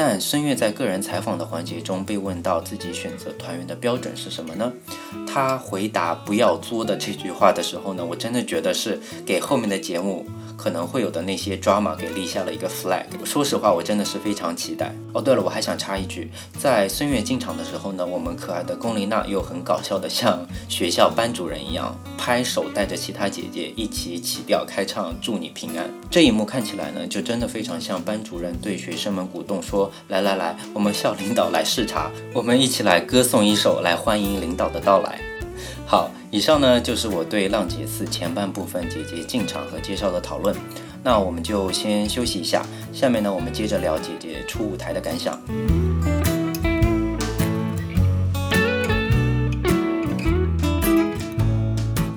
[0.00, 4.72] 但孙悦在个人采访的环节中被问到自己选择团员的标准是什么呢？
[5.26, 10.24] 他回答“不要作”的这句话的时候呢，我真的觉得是给后面的节目。
[10.58, 13.04] 可能会有的那些 drama 给立下了一个 flag。
[13.24, 14.92] 说实话，我真的是非常期待。
[15.14, 25.86] 哦，对了，我还想插一句，在孙悦进场的时候呢，我们可爱的龚琳娜又很搞笑的像学校班主任一样拍手，带着其他姐姐一起起调开唱《祝你平安》。
[26.10, 35.20] 这一幕看起来呢，就真的非常像班主任对学生们鼓动说：“来来来，我们校领导来视察，我们一起来歌颂一首，来欢迎领导的到来。”
[35.90, 40.54] 好，以上呢就是我对《浪姐四》前半部分姐姐进场和介绍的讨论。
[41.02, 45.40] 那我们就先休息一下，下面呢我们接着聊姐姐初舞台的感想。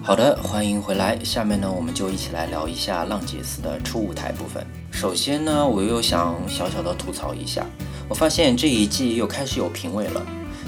[0.04, 1.18] 好的，欢迎回来。
[1.24, 4.68] 下面呢我们就一起来聊一下《浪姐四》的初舞台部分。
[4.92, 7.66] 首先呢，我又想小小的吐槽一下，
[8.10, 10.22] 我发现这一季又开始有评委了。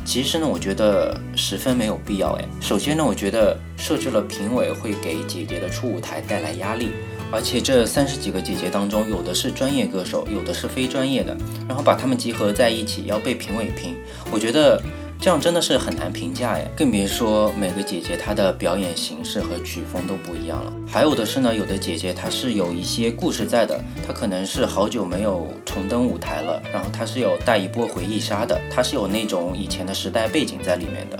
[0.06, 2.46] 其实呢，我觉得十分没有必要哎。
[2.60, 6.90] 首先呢，我觉得设置了评委会给姐姐的初舞台带来压力，
[7.32, 13.96] 而且这三十几个姐姐当中，有的是专业歌手，有的是非专业的，然后把他们集合在一起要被评委评，
[14.32, 14.82] 我觉得。
[15.24, 20.74] 这样真的是很难评价哎，更别说每个姐姐她的表演形式和曲风都不一样了。
[20.86, 31.18] 还有的是呢，有的姐姐她是有一些故事在的，她可能是好久没有重登舞台了，然后她是有带一波回忆杀的，她是有那种以前的时代背景在里面的。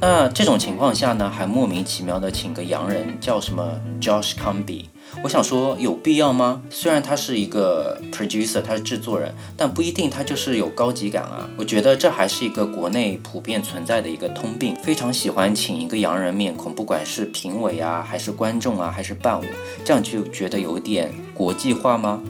[0.00, 4.90] 那这种情况下呢，还莫名其妙的请个洋人叫什么 Josh c o m b y
[5.22, 6.62] 我想说，有必要吗？
[6.70, 11.46] 虽然他是一个 producer，他是制作人，但不一定他就是有高级感啊。
[11.58, 19.44] 我觉得这还是一个国内普遍存在的一个通病，非常喜欢请一个洋人面孔，不管是评委啊，还是观众啊，还是伴舞，
[19.84, 22.22] 这样就觉得有点国际化吗？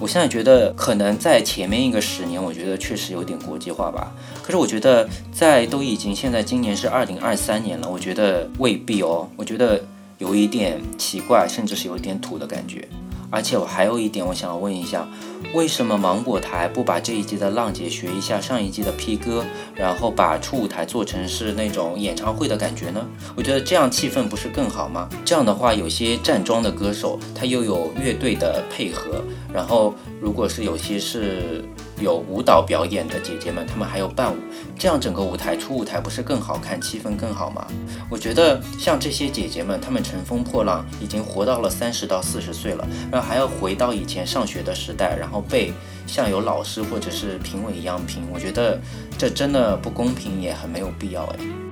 [0.00, 4.12] 我现在觉得可能在前面一个十年，我觉得确实有点国际化吧。
[4.42, 9.28] 可是我觉得在都已经现在今年是二零二三年了，我觉得未必哦。
[9.36, 9.80] 我觉得。
[10.18, 12.88] 有一点奇怪，甚至是有一点土的感觉。
[13.30, 15.08] 而且我还有一点，我想要问一下，
[15.54, 23.04] 为什么芒果台不把这一季的浪姐学一下上一季的 P 歌，然后把初舞台做成是那种演唱会的感觉呢？
[23.34, 25.08] 我觉得这样气氛不是更好吗？
[25.24, 29.20] 这样的话，有些站桩的歌手，他又有乐队的配合，
[29.52, 31.64] 然后如果是有些是。
[32.00, 34.36] 有舞蹈表演的姐姐们，她们还有伴舞，
[34.78, 37.66] 这样整个舞台初舞台不是更好看，气氛更好吗？
[38.10, 45.72] 我觉得像这些姐姐们，她们乘风破浪，已经活到了三十到四十岁了，然后还要回到以前上学的时代，然后被
[46.06, 48.80] 像有老师或者是评委一样评，我觉得
[49.16, 51.63] 这真的不公平，也很没有必要哎。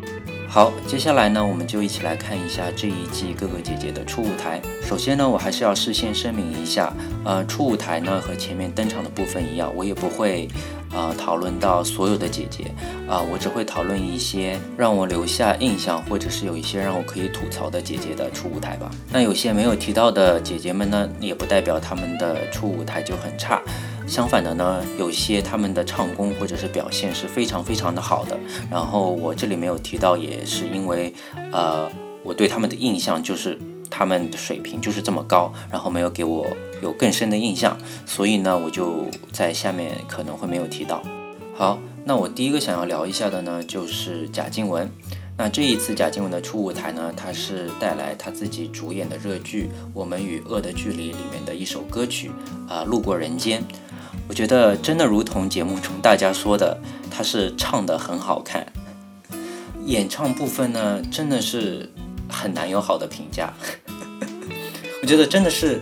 [0.52, 4.60] 好，接下来呢，我们就一起来看一下这一季哥哥姐姐的初舞台。
[4.82, 6.92] 首先呢，我还是要事先声明一下，
[7.24, 10.46] 呃，初舞台呢和前面登场的部分一样，我也不会，
[10.92, 12.70] 呃，讨论到所有的姐姐，
[13.08, 18.90] 啊，我只会讨论一些让我留下印象，或者是有一些让我可以吐槽的姐姐的初舞台吧。
[19.10, 23.62] 那有些没有提到的姐姐们呢，也不代表她们的初舞台就很差。
[24.12, 28.38] 相反的呢，有些他们的唱功或者是表现是非常非常的好的。
[28.70, 31.14] 然后我这里没有提到，也是因为，
[31.50, 31.90] 呃，
[32.22, 36.46] 我对他们的印象就是他们的水平就是这么高，然后没有给我
[36.82, 41.02] 有更深的印象，所以呢，我就在下面可能会没有提到。
[41.56, 44.86] 好，那我第一个想要聊一下的呢，就是贾静雯。
[45.38, 52.30] 那这一次贾静雯的初舞台呢，她是带来她自己主演的热剧《我们与恶的距离》里面的一首歌曲
[52.68, 53.62] 啊，《路过人间》。
[54.28, 56.78] 我觉得真的如同节目中大家说的，
[57.10, 58.66] 他是唱的很好看，
[59.84, 61.90] 演唱部分呢真的是
[62.30, 63.52] 很难有好的评价。
[65.02, 65.80] 我觉得真的是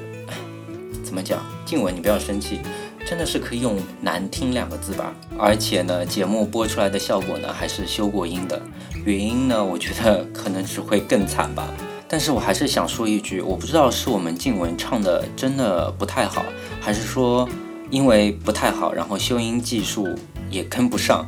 [1.05, 2.59] 怎么讲，静雯你不要生气，
[3.07, 5.15] 真的是可以用难听两个字吧。
[5.39, 8.61] 而且呢，节目播出来的效果呢还是修过音的，
[9.05, 11.73] 原因呢我觉得可能只会更惨吧。
[12.09, 16.43] 但是我还是想说一句，我不知道是我们静雯唱的真的不太好，
[16.81, 17.49] 还是说。
[17.91, 20.09] 因为不太好，然后修音技术
[20.49, 21.27] 也跟不上。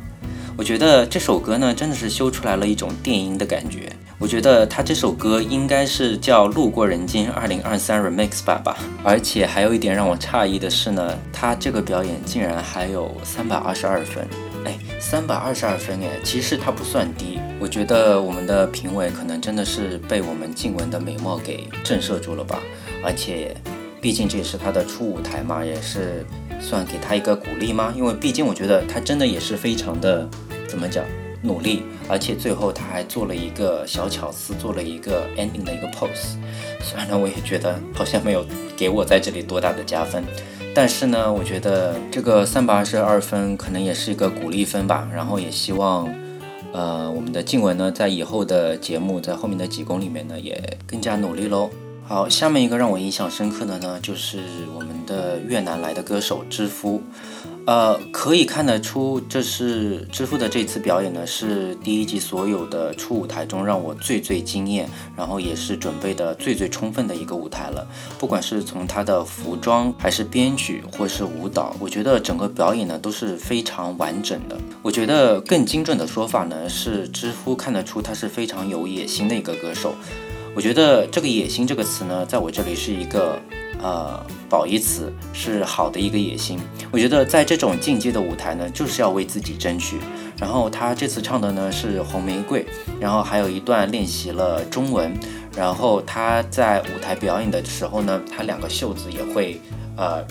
[0.55, 3.91] 我觉得这首歌呢，真的是修出来了一种电音的感觉。
[4.19, 8.77] 我觉得他这首歌应该是叫《路过人间2023 Remix》版吧。
[9.03, 14.25] 而且还有一点让我诧异的是呢，他这个表演竟然还有三百二十二分。
[14.63, 17.39] 哎，三百二十二分哎，其实他不算低。
[17.59, 22.59] 我觉得我们的评委可能真的是被我们静雯的美貌给震慑住了吧。
[23.03, 23.53] 而且，
[23.99, 26.23] 毕竟这也是他的初舞台嘛，也是。
[26.63, 27.93] 算给他一个鼓励吗？
[27.95, 30.27] 因为毕竟我觉得他真的也是非常的，
[30.67, 31.03] 怎么讲，
[31.41, 36.37] 努力，而且最后他还做了一个小巧思，做了一个 ending 的一个 pose。
[36.81, 38.45] 虽然呢，我也觉得好像没有
[38.77, 40.23] 给我在这里多大的加分，
[40.73, 45.07] 但是呢，我觉得这个三百二十二分可能也是一个鼓励分吧。
[45.13, 46.07] 然后也希望，
[46.71, 51.69] 呃，我们的静雯呢，在以后的节目，在后面的几公里面呢，也更加努力喽。
[52.05, 54.39] 好，下面一个让我印象深刻的呢，就是
[54.75, 57.01] 我们的越南来的歌手知夫。
[57.65, 67.87] 呃，可以看得出，这是知夫的这次表演呢，是第一季所有的初舞台中让我最最惊艳，然后也是准备的最最充分的一个舞台了。
[68.19, 74.57] 不管是从他的服装，还是编曲，或是舞蹈，我觉得整个表演呢都是非常完整的。
[74.81, 79.95] 我觉得更精准的说法呢，是知夫看得出他是非常有野心的一个歌手。
[80.55, 83.41] 我觉得这个“野心”这个词呢，在我这里是一个
[83.81, 86.59] 呃褒义词，是好的一个野心。
[86.91, 89.97] 我觉得在这种境界的舞台呢，就是要为自己争取。
[90.37, 92.63] 然后他这次唱的呢是《红玫瑰》，
[92.99, 95.11] 然后还有一段练习了中文。
[95.55, 99.59] 然后他在舞台表演的时候呢，他两个袖子也会
[99.97, 100.23] 呃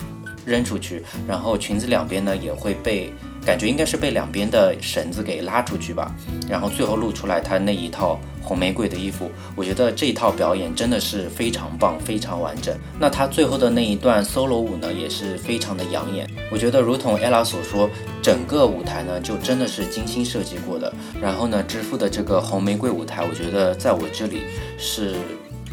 [0.45, 3.13] 扔出去，然后裙子两边呢也会被。
[3.45, 6.13] 感觉应该是被两边的绳子给拉出去吧，
[6.49, 9.29] 然后最后露出来他那一套红玫瑰的衣服。
[9.55, 12.75] 我觉得这一套表演真的是非常棒，非常完整。
[12.99, 16.27] 那他最后的那一段 solo 舞呢，也是非常的养眼。
[16.51, 17.89] 我觉得如同 ella 所说，
[18.21, 20.93] 整个舞台呢就真的是精心设计过的。
[21.21, 24.43] 然后呢，支付的这个红玫瑰舞台，我觉得在我这里
[24.77, 25.15] 是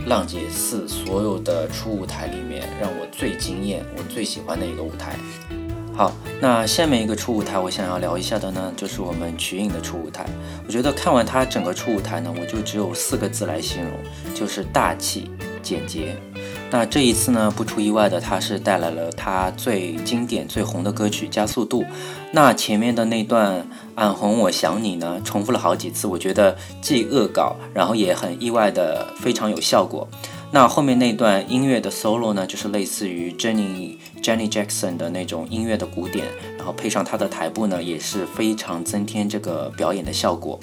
[0.06, 5.14] 浪姐四所有的初舞台里面让我最惊艳、我最喜欢的一个舞台。
[5.92, 10.24] 好，那下面一个初舞台，我想要聊一下的呢，就是我们瞿颖的初舞台。
[10.66, 13.92] 我觉得看完她整个初舞台呢，我就只有四个字来形容，
[14.34, 15.30] 就是大气
[15.62, 16.16] 简洁。
[16.70, 21.82] 那这一次呢，不出意外的，她是带来了她最经典、最红的歌曲《加速度》。
[22.32, 23.66] 那前面的那段
[23.96, 30.08] “暗红我想你”呢，重复了好几次，我觉得既恶搞，然后也很意外的非常有效果。
[30.52, 36.26] 那后面那段音乐的 solo 呢，就是类似于 Jenny Jenny Jackson 的那种音乐的鼓点，
[36.58, 40.58] 然后配上他的台步呢，也是非常增添这个表演的效果。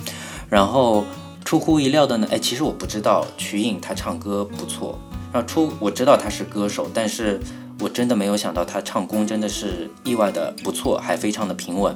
[0.50, 1.06] 然后
[1.46, 5.00] 出乎意料的呢，哎，其实我不知道瞿颖她唱歌不错。
[5.32, 7.40] 然后出我知道她是歌手，但是
[7.80, 11.96] 我真的没有想到她唱功真的是意外的不错，还非常的平稳。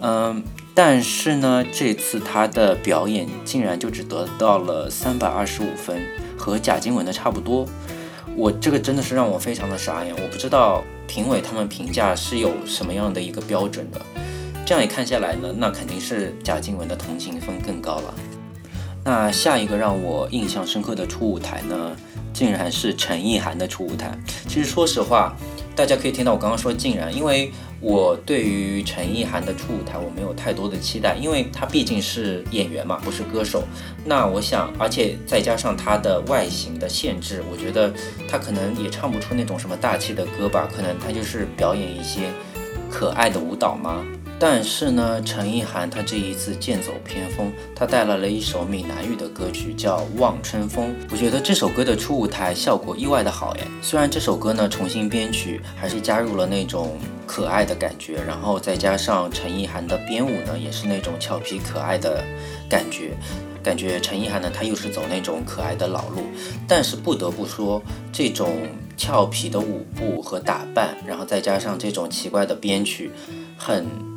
[0.00, 0.42] 嗯，
[0.74, 6.02] 但是呢，这次她的表演竟然就只得到了三百二十五分，
[6.40, 7.66] 和贾静雯的差不多。
[8.34, 14.00] 我这个真的是让我非常的傻眼，我不知道评委他们评价是有什么样的一个标准的。
[14.64, 18.14] 这样一看下来呢，那肯定是贾静雯的同情分更高了。
[19.04, 21.96] 那下一个让我印象深刻的初舞台呢，
[22.32, 24.16] 竟然是陈意涵的初舞台。
[24.48, 25.34] 其实说实话，
[25.74, 27.50] 大家可以听到我刚刚说竟然，因为
[27.80, 33.64] 我对于陈意涵的初舞台我没有太多的期待，因为她毕竟是演员嘛，不是歌手。
[34.04, 37.92] 那我想，而且再加上她的外形的限制，我觉得
[38.28, 42.30] 她可能也唱不出那种什么大气的歌吧，可能她就是表演一些
[42.90, 44.04] 可爱的舞蹈吗？
[44.42, 50.86] 但是呢，陈意涵她这一次剑走偏锋，她带来了一首闽南语的歌曲，叫《望春风》。
[51.10, 53.66] 我觉得这首歌的初舞台效果意外的好哎。
[53.82, 62.24] 虽然这首歌呢重新编曲，还是加入了那种可爱的感觉，然后再加上陈意涵的编舞呢，也是那种俏皮可爱的
[62.66, 63.10] 感觉。
[63.62, 66.22] 感觉陈意涵呢，她又是走那种可爱的老路。
[66.66, 68.62] 但是不得不说，这种
[68.96, 73.10] 俏皮的舞步和打扮，然后再加上这种奇怪的编曲，
[73.58, 74.09] 很。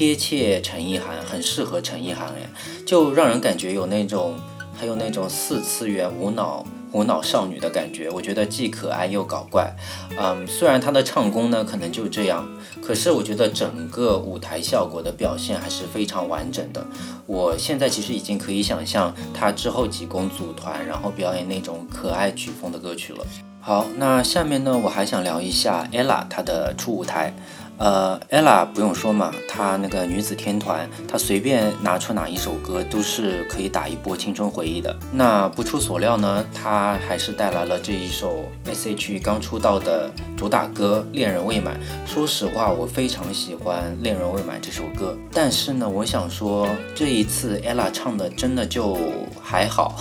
[0.00, 2.48] 贴切陈意涵，很适合陈意涵哎，
[2.86, 4.34] 就让人感觉有那种，
[4.74, 8.08] 还有那种四次元无脑无脑少女的感觉。
[8.08, 9.70] 我觉得既可爱又搞怪，
[10.18, 12.48] 嗯，虽然她的唱功呢可能就这样，
[12.82, 16.82] 可是我觉得整个舞台效果的表现还是非常完整的。
[17.26, 23.26] 我现在其实已经可以想象她之后几公组团，然后表演那种可爱曲风的歌曲了。
[23.60, 27.34] 好，那下面呢，我还想聊一下 ella 她的初舞台。
[27.80, 34.94] 呃，ella 不用说嘛，她那个女子天团，她随便拿出哪一首歌都是可以打一波青春回忆的。
[35.10, 41.80] 那不出所料呢，她还是带来了这一首 S.H.E 刚出道的主打歌《恋人未满》。
[42.06, 48.98] 说实话，我非常喜欢《恋人未满》这首歌，但是呢，我想说这一次 ella 唱的真的就
[49.42, 49.96] 还好，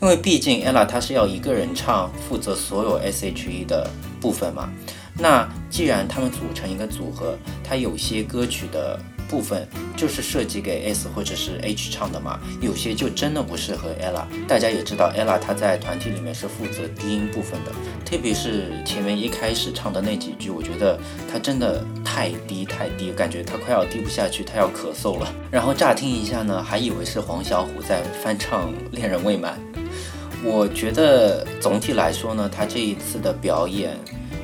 [0.00, 3.90] 因为毕竟 ella 她是要一个人唱，负责所有 S.H.E 的
[4.20, 4.70] 部分嘛。
[5.18, 8.98] 那既然他们组成一个组合，它有些歌曲的
[9.28, 9.66] 部分
[9.96, 14.22] 就是设计给 S 或者是 H 唱的嘛，有些就真的不适合 ella。
[14.46, 17.72] 大家也知道，ella 她在团体里面是负责低音部分的，
[18.04, 20.98] 特别是前面一开始唱的那几句，我觉得
[21.30, 25.34] 她真的太低太低，感觉她快要低不下去，她要咳嗽了。
[25.50, 29.58] 然后乍听一下呢，还以为是黄小琥在翻唱《恋人未满》。
[30.44, 33.98] 我觉得总体来说呢，她这一次的表演。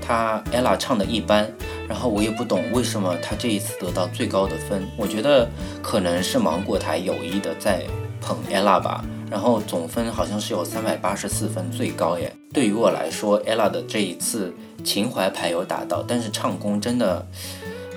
[0.07, 1.51] 他 ella 唱的一般，
[1.89, 4.87] 然后我也不懂为什么他这一次得到最高的分。
[4.97, 5.49] 我觉得
[5.83, 7.83] 可能是芒果台有意的在
[8.21, 9.05] 捧 ella 吧。
[9.31, 12.33] 然后总分好像是有三百八十四分，最高耶。
[12.53, 17.27] 对于我来说，ella 的这一次情怀牌有打到，但是唱功真的，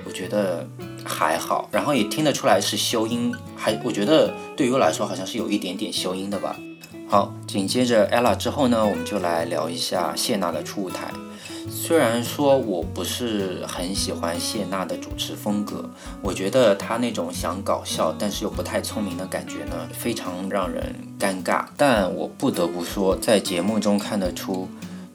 [0.03, 0.65] 我觉得
[1.05, 1.69] 还好。
[1.71, 6.55] 然后也听得出来是修音，还我觉得对于我来说好像是有一点点修音的吧。
[7.07, 11.11] 好，紧接着 ella 之后呢，我们就来聊一下谢娜的初舞台。
[11.79, 15.87] 虽然说我不是很喜欢谢娜的主持风格，
[16.23, 21.65] 我觉得她那种想搞笑但是又不太聪明的感觉呢，非常让人尴尬。
[21.77, 24.67] 但我不得不说，在节目中看得出。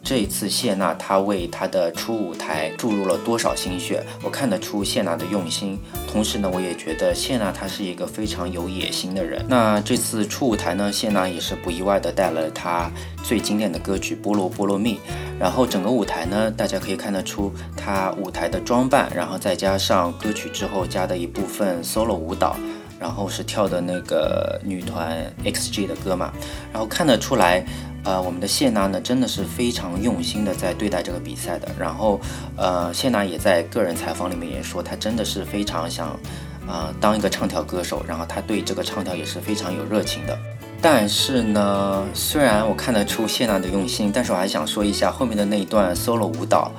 [0.05, 5.78] 这一次谢娜她为她的初舞台注入了多少心血，我看得出谢娜的用心。
[6.11, 9.44] 同时呢，我也觉得谢娜她是一个非常有野心的人。
[9.48, 12.90] 那这次初舞台呢，谢娜也是不意外的带了她
[13.22, 14.94] 最经典的歌曲《菠萝菠萝蜜》。
[15.38, 22.57] 然后整个舞台呢，大家可以看得出她舞台的装扮，然后再加上歌曲之后加的一部分 solo 舞蹈，
[22.98, 26.32] 然后是跳的那个女团 XG 的歌嘛，
[26.72, 27.64] 然后看得出来。
[28.05, 31.68] 呃，我们的谢娜呢，真的是非常用心的在对待这个比赛的。
[31.78, 32.20] 然后，
[32.57, 36.18] 呃，谢娜也在个人采访里面也说，她真的是非常想，
[36.66, 38.05] 呃，当一个唱跳歌手。
[38.09, 40.36] 然后，她对这个唱跳也是非常有热情的。
[40.80, 46.72] 但是呢，虽然我看得出谢娜的用心，但是我还想说一下后面的那一段 solo 舞蹈。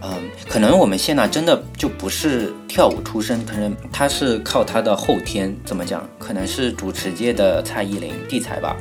[0.00, 0.10] 嗯，
[0.48, 6.08] 可能我们谢娜真的就不是跳舞出身，可能她是靠她的后天，怎么讲？
[6.20, 8.76] 可能是主持界的蔡依林地才吧。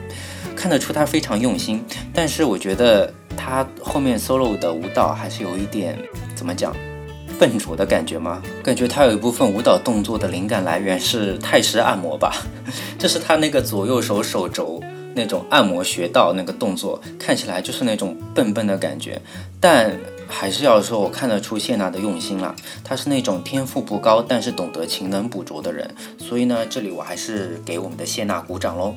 [0.56, 1.84] 看得出他非常用心，
[2.14, 5.98] 但是我觉得他后面 solo 的舞蹈还是有一点
[6.36, 6.76] 怎么讲，
[7.38, 8.42] 笨拙的感觉吗？
[8.64, 12.34] 感觉他有一部分舞蹈动作的灵感来源是泰式按摩吧，
[12.98, 14.82] 就是他那个左右手手肘
[15.14, 19.22] 那种按摩穴道那个动作，看起来就是那种笨笨的感觉。
[19.60, 19.98] 但
[20.28, 25.94] 还是要说，我看得出谢娜的用心了，她是那种天赋不高，但是懂得勤能补拙的人。
[26.18, 28.96] 所以呢，这里我还是给我们的谢娜鼓掌喽。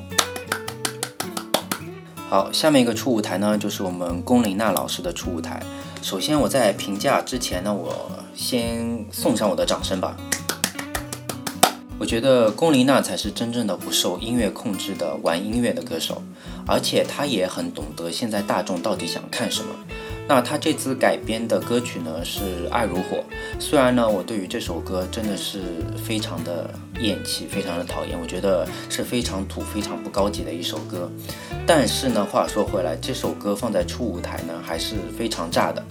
[2.29, 5.59] 好，下面一个初舞台呢，就是我们龚琳娜老师的初舞台。
[6.03, 7.91] 首先我在评价之前呢，我
[8.35, 10.15] 先送上我的掌声吧。
[11.97, 16.21] 我觉得龚琳娜才是真正的不受音乐控制的玩音乐的歌手，
[16.67, 19.73] 而且她也很懂得现在大众到底想看什么。
[20.29, 23.17] 那他这次改编的歌曲呢是《爱如火》，
[23.57, 25.59] 虽然呢我对于这首歌真的是
[26.05, 26.69] 非常的
[26.99, 31.09] 厌弃，非常的讨厌，我觉得是非常土、非常不高级的一首歌。
[31.65, 35.83] 但是呢，话说回来，这首歌放在初舞台呢还是非常炸的。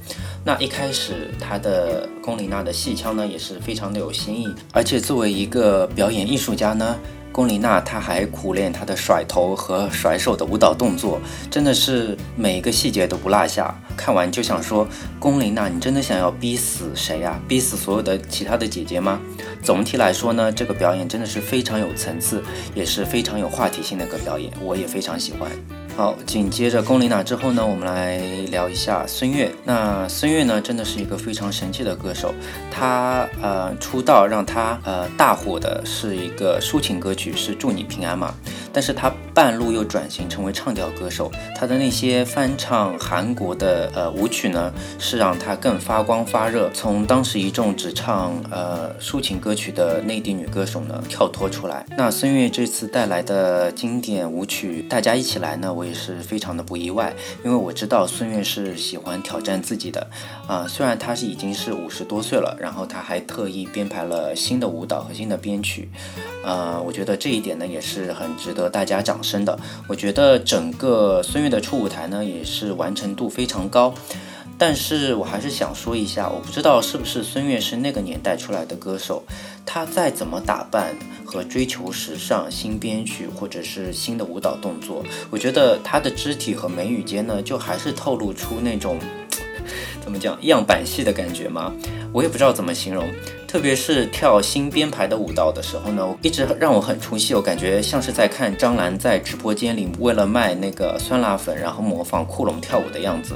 [0.44, 6.96] 那一开始，他的龚琳娜的戏腔呢也是非常的有新意，而且作为一个表演艺术家呢，
[7.32, 11.20] 龚琳娜她还苦练她的甩头和甩手的舞蹈动作，
[11.50, 13.74] 真的是每一个细节都不落下。
[13.96, 14.86] 看完就想说，
[15.20, 17.38] 龚琳娜，你真的想要逼死谁呀？
[17.46, 19.20] 逼死所有的其他的姐姐吗？
[19.62, 22.42] 总体来说呢，这个表演真的是非常有层次，
[22.74, 25.50] 也是非常有话题性的一个表演，我也非常喜欢。
[25.98, 28.18] 好，紧接着龚琳娜之后呢，我们来
[28.52, 29.50] 聊一下孙悦。
[29.64, 32.32] 那孙悦呢，真的是一个非常神奇的歌手。
[32.70, 38.32] 他呃出道让他呃大火的是一个抒情歌曲，是祝你平安嘛。
[38.78, 51.84] 但是他半路又转型成为唱调歌手，他的那些翻唱韩国的呃舞曲呢，是让他更发光发热，从当时一众只唱呃抒情歌曲的内地女歌手呢跳脱出来。
[51.96, 57.12] 那孙悦这次带来的经典舞曲，大家一起来呢，我也是非常的不意外，
[57.44, 60.06] 因为我知道孙悦是喜欢挑战自己的
[60.46, 65.88] 啊，虽然他是已经是五十多岁了，然后他还特意编排了新的舞蹈和新的编曲，
[66.44, 68.67] 呃，我觉得这一点呢也是很值得。
[68.68, 73.94] 大家掌声的，我觉得整个孙悦的初舞台呢也是完成度非常高，
[74.56, 79.22] 但是我还是想说一下，我不知道是不是孙悦是那个年代出来的歌手，
[79.64, 80.94] 他再怎么打扮
[81.24, 88.98] 和追求时尚、新编曲或者是新的舞蹈动作，我觉得他的肢体和眉宇间呢，就还是透露出那种
[90.02, 91.72] 怎么讲样板戏的感觉吗？
[92.12, 93.06] 我也不知道怎么形容。
[93.48, 97.34] 特别是跳新编排的舞蹈的时候呢，一直让我很出戏。
[97.34, 103.34] 我感觉像是在看张兰在直播间里为了卖那个酸辣粉，然后模仿库龙跳舞的样子，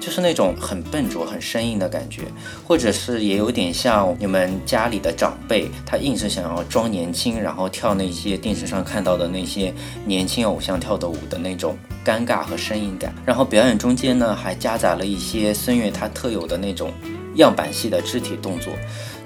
[0.00, 2.22] 就是那种很笨拙、很生硬的感觉。
[2.66, 9.70] 或者是也有点像你们家里的长辈，他硬是想要装年轻，然后跳那些电视上看到的那些
[10.06, 13.14] 年轻偶像跳的舞的那种尴尬和生硬感。
[13.26, 16.90] 然后表演中间呢，还夹杂了一些孙悦他特有的那种
[17.34, 18.72] 样板戏的肢体动作。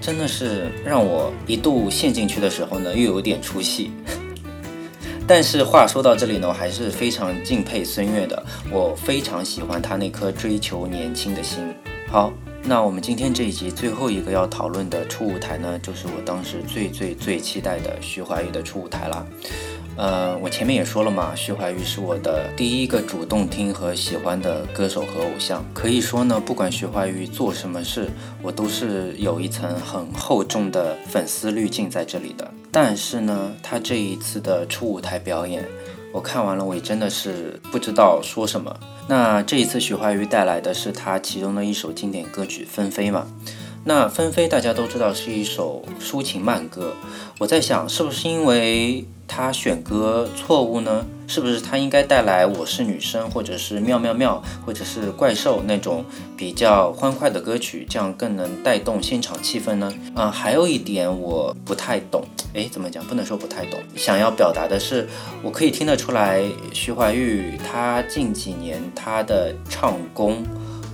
[0.01, 3.90] 真的是让我一度陷进去的时候呢，又有点出戏。
[5.26, 8.40] 但是话说到这里呢，我还是非常敬佩孙悦的，
[8.70, 11.74] 我非常喜欢他那颗追求年轻的心。
[12.09, 12.32] 好，
[12.62, 19.26] 那我们今天这一集最后一个要讨论的初舞台呢，就是我当时最最最期待的徐怀钰的初舞台了。
[19.97, 25.64] 呃，我前面也说了嘛，徐怀钰是我的第一个主动听和喜欢的歌手和偶像。
[25.72, 28.11] 可以说呢，不管徐怀钰做什么事，
[28.42, 32.53] 我都是有一层很厚重的粉丝滤镜在这里的。
[32.70, 35.64] 但是呢，他这一次的初舞台表演，
[36.12, 38.78] 我看完了，我也真的是不知道说什么。
[39.09, 43.26] 那这一次徐怀钰带来的是他其中的一首经典歌曲《纷飞》嘛？
[43.84, 46.92] 那《纷飞》大家都知道是一首抒情慢歌，
[47.38, 49.07] 我在想，是不是因为？
[49.29, 51.05] 他选歌错误呢？
[51.29, 56.05] 是不是他应该带来《我是女生》或者是《妙妙妙》或者是《怪兽》那种
[56.37, 59.93] 比较欢快的歌曲，这样更能带动现场气氛呢？
[60.14, 62.24] 啊，还有一点我不太懂，
[62.55, 63.05] 哎，怎么讲？
[63.05, 65.09] 不能说不太懂，想要表达的是，
[65.43, 70.45] 我可以听得出来，徐怀钰他近几年他的唱功。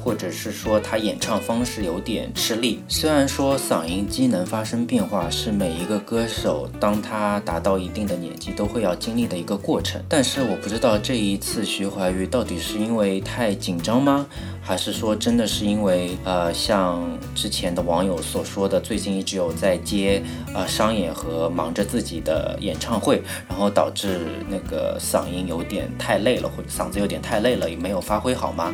[0.03, 14.27] 或者是说他演唱方式有点吃力，虽然说嗓音机能发生变化是每一个歌手当他达到一定的年纪都会要经历的一个过程，但是我不知道这一次徐怀钰到底是因为太紧张吗？
[14.61, 17.03] 还是说真的是因为呃，像
[17.35, 20.23] 之前的网友所说的，最近一直有在接
[20.55, 28.73] 呃商演和忙着自己的演唱会，然后导致那个嗓音有点太累了，或者嗓子有点太累了，也没有发挥好吗？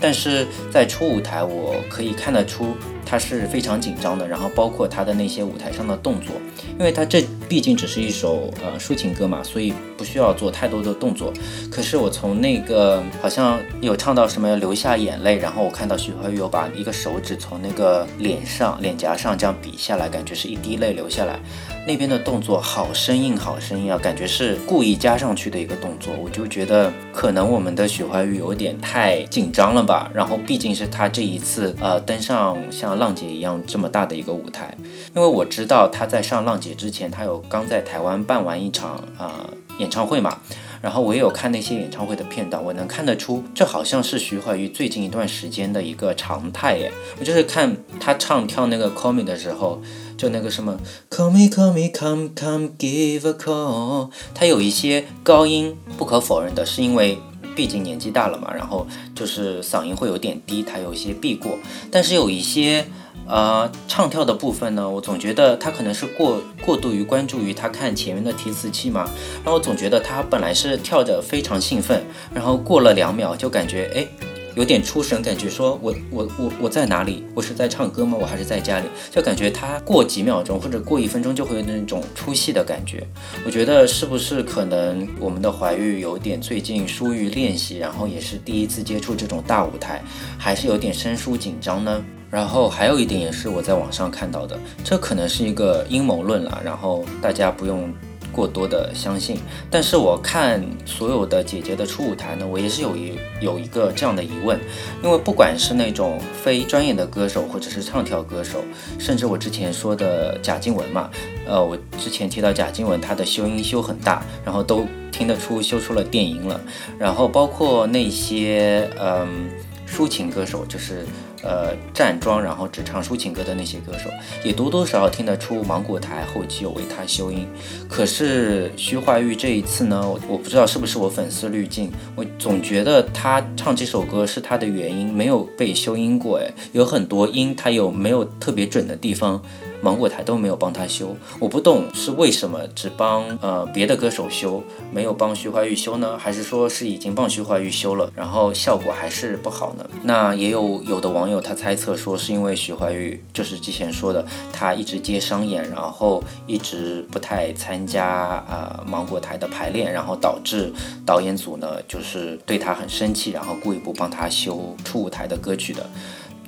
[0.00, 2.76] 但是在初舞台，我可以看得出。
[3.08, 6.34] 他是非常紧张的，然后包括他的那些舞台上的动作，
[6.78, 11.32] 因为他这毕竟只是一首呃抒情歌嘛，所以不需要做太多的动作。
[11.70, 21.40] 可是我从那个好像有唱到什么流下眼泪，然后我看到徐怀钰有把一个手指从那个脸上脸颊上这样比下来，感觉是一滴泪流下来。
[21.86, 26.12] 那边的动作好生硬，好生硬啊，感觉是故意加上去的一个动作。
[26.22, 30.10] 我就觉得可能我们的徐怀钰有点太紧张了吧。
[30.12, 32.97] 然后毕竟是他这一次呃登上像。
[32.98, 34.76] 浪姐一样这么大的一个舞台，
[35.14, 40.38] 因为我知道他在上浪姐之前，他有刚在台湾办完一场啊演唱会嘛，
[40.82, 46.92] 然后我也有看那些演唱会的片段，我能看得出，这好像是徐怀钰最近一段时间的一个常态耶。
[47.18, 49.80] 我就是看他唱跳那个 Call Me 的时候，
[50.16, 50.78] 就那个什么
[51.10, 57.18] Call Me Call Me Come Come Give a Call，他有一些高音，不可否认的是因为。
[57.58, 58.86] 毕竟年纪大了嘛，然后
[59.16, 61.58] 就是嗓音会有点低，他有一些避过。
[61.90, 62.86] 但是有一些
[63.26, 69.10] 呃唱跳的部分呢，我总觉得他可能是过过度于关注于他看前面的提词器嘛，
[69.44, 74.27] 然后总觉得他本来是跳着非常兴奋，然后过了两秒就感觉哎。
[74.58, 77.22] 有点出神，感觉说我我我我在哪里？
[77.32, 78.18] 我是在唱歌吗？
[78.20, 78.86] 我还是在家里？
[79.08, 83.06] 就感觉他过几秒钟或者过一分钟就会有那种出戏的感觉。
[83.46, 90.02] 我觉得是不是可能我们的怀玉有点最近疏于练习，然后也是第一次接触这种大舞台，
[90.36, 92.04] 还是有点生疏紧张呢？
[92.28, 97.94] 然后还有一点也是我在网上看到的，这可能是一个阴谋论了，然后大家不用。
[98.38, 99.36] 过多的相信，
[99.68, 104.56] 但是我看所有的姐姐的初舞台呢，我也是有一有一个这样的疑问，
[105.02, 108.62] 因为不管是那种非专业的歌手，或者是唱跳歌手，
[108.96, 111.10] 甚至我之前说的贾静雯嘛，
[111.48, 116.60] 呃，我之前提到贾静雯，她的修音修很大，然后都听得出修出了电音了，
[116.96, 119.50] 然后包括那些嗯
[119.84, 121.04] 抒情歌手，就是。
[121.42, 124.10] 呃，站桩然后只唱抒情歌的那些歌手，
[124.44, 127.46] 也多多少少听得出芒果台后期有为他修音。
[127.88, 139.40] 可是徐怀钰这一次呢，我不知道是不是我粉丝滤镜，我总觉得他唱这首歌是他的原因没有被修音过，哎，有很多音他有没有特别准的地方。
[139.80, 144.62] 芒果台都没有帮他修，我不懂是为什么只帮呃别的歌手修，
[144.92, 146.18] 没有帮徐怀钰修呢？
[146.18, 149.88] 还是说是已经帮徐怀钰修了，然后效果还是不好呢？
[150.02, 160.72] 那也有有的网友他猜测说是因为徐怀钰就是之前说的，他一直接商演，然后一直不太参加呃芒果台的排练，然后导致
[161.06, 165.88] 导演组呢就是对他很生气，然后故意不帮他修初舞台的歌曲的。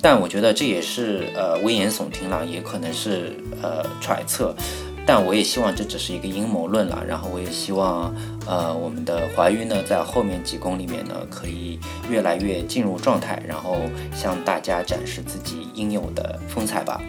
[0.01, 4.55] 但我觉得这也是呃危言耸听了，也可能是呃揣测，
[5.05, 7.03] 但我也希望这只是一个阴谋论了。
[7.07, 8.11] 然后我也希望
[8.47, 11.79] 呃我们的怀孕呢，在后面几宫里面呢，可以
[12.09, 13.77] 越来越进入状态，然后
[14.15, 16.99] 向大家展示自己应有的风采吧。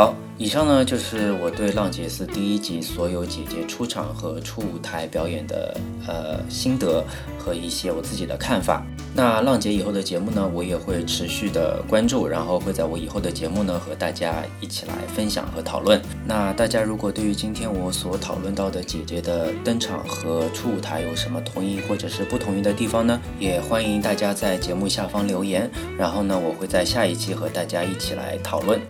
[0.00, 5.78] 好，以上呢就是我对《浪姐四》第一集所有姐姐出场和出舞台表演的
[6.08, 7.04] 呃心得
[7.38, 8.82] 和一些我自己的看法。
[9.14, 16.00] 那浪姐以后的节目呢，我也会持续的关注，然后会在我以后的节目呢和大家一起来分享和讨论。
[16.26, 28.80] 那大家如果对于今天我所讨论到的姐姐的登场和出舞台有什么同意或者是不同意的地方呢，也欢迎大家在节目下方留言，然后呢，我会在下一期和大家一起来讨论。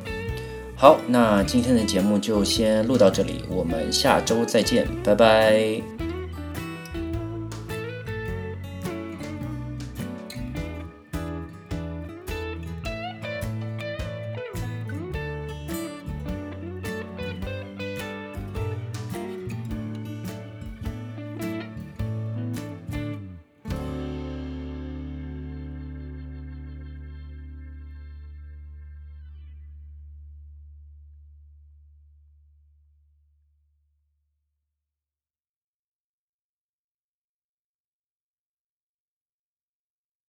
[0.80, 6.09] 好，那今天的节目就先录到这里，我们下周再见，拜拜。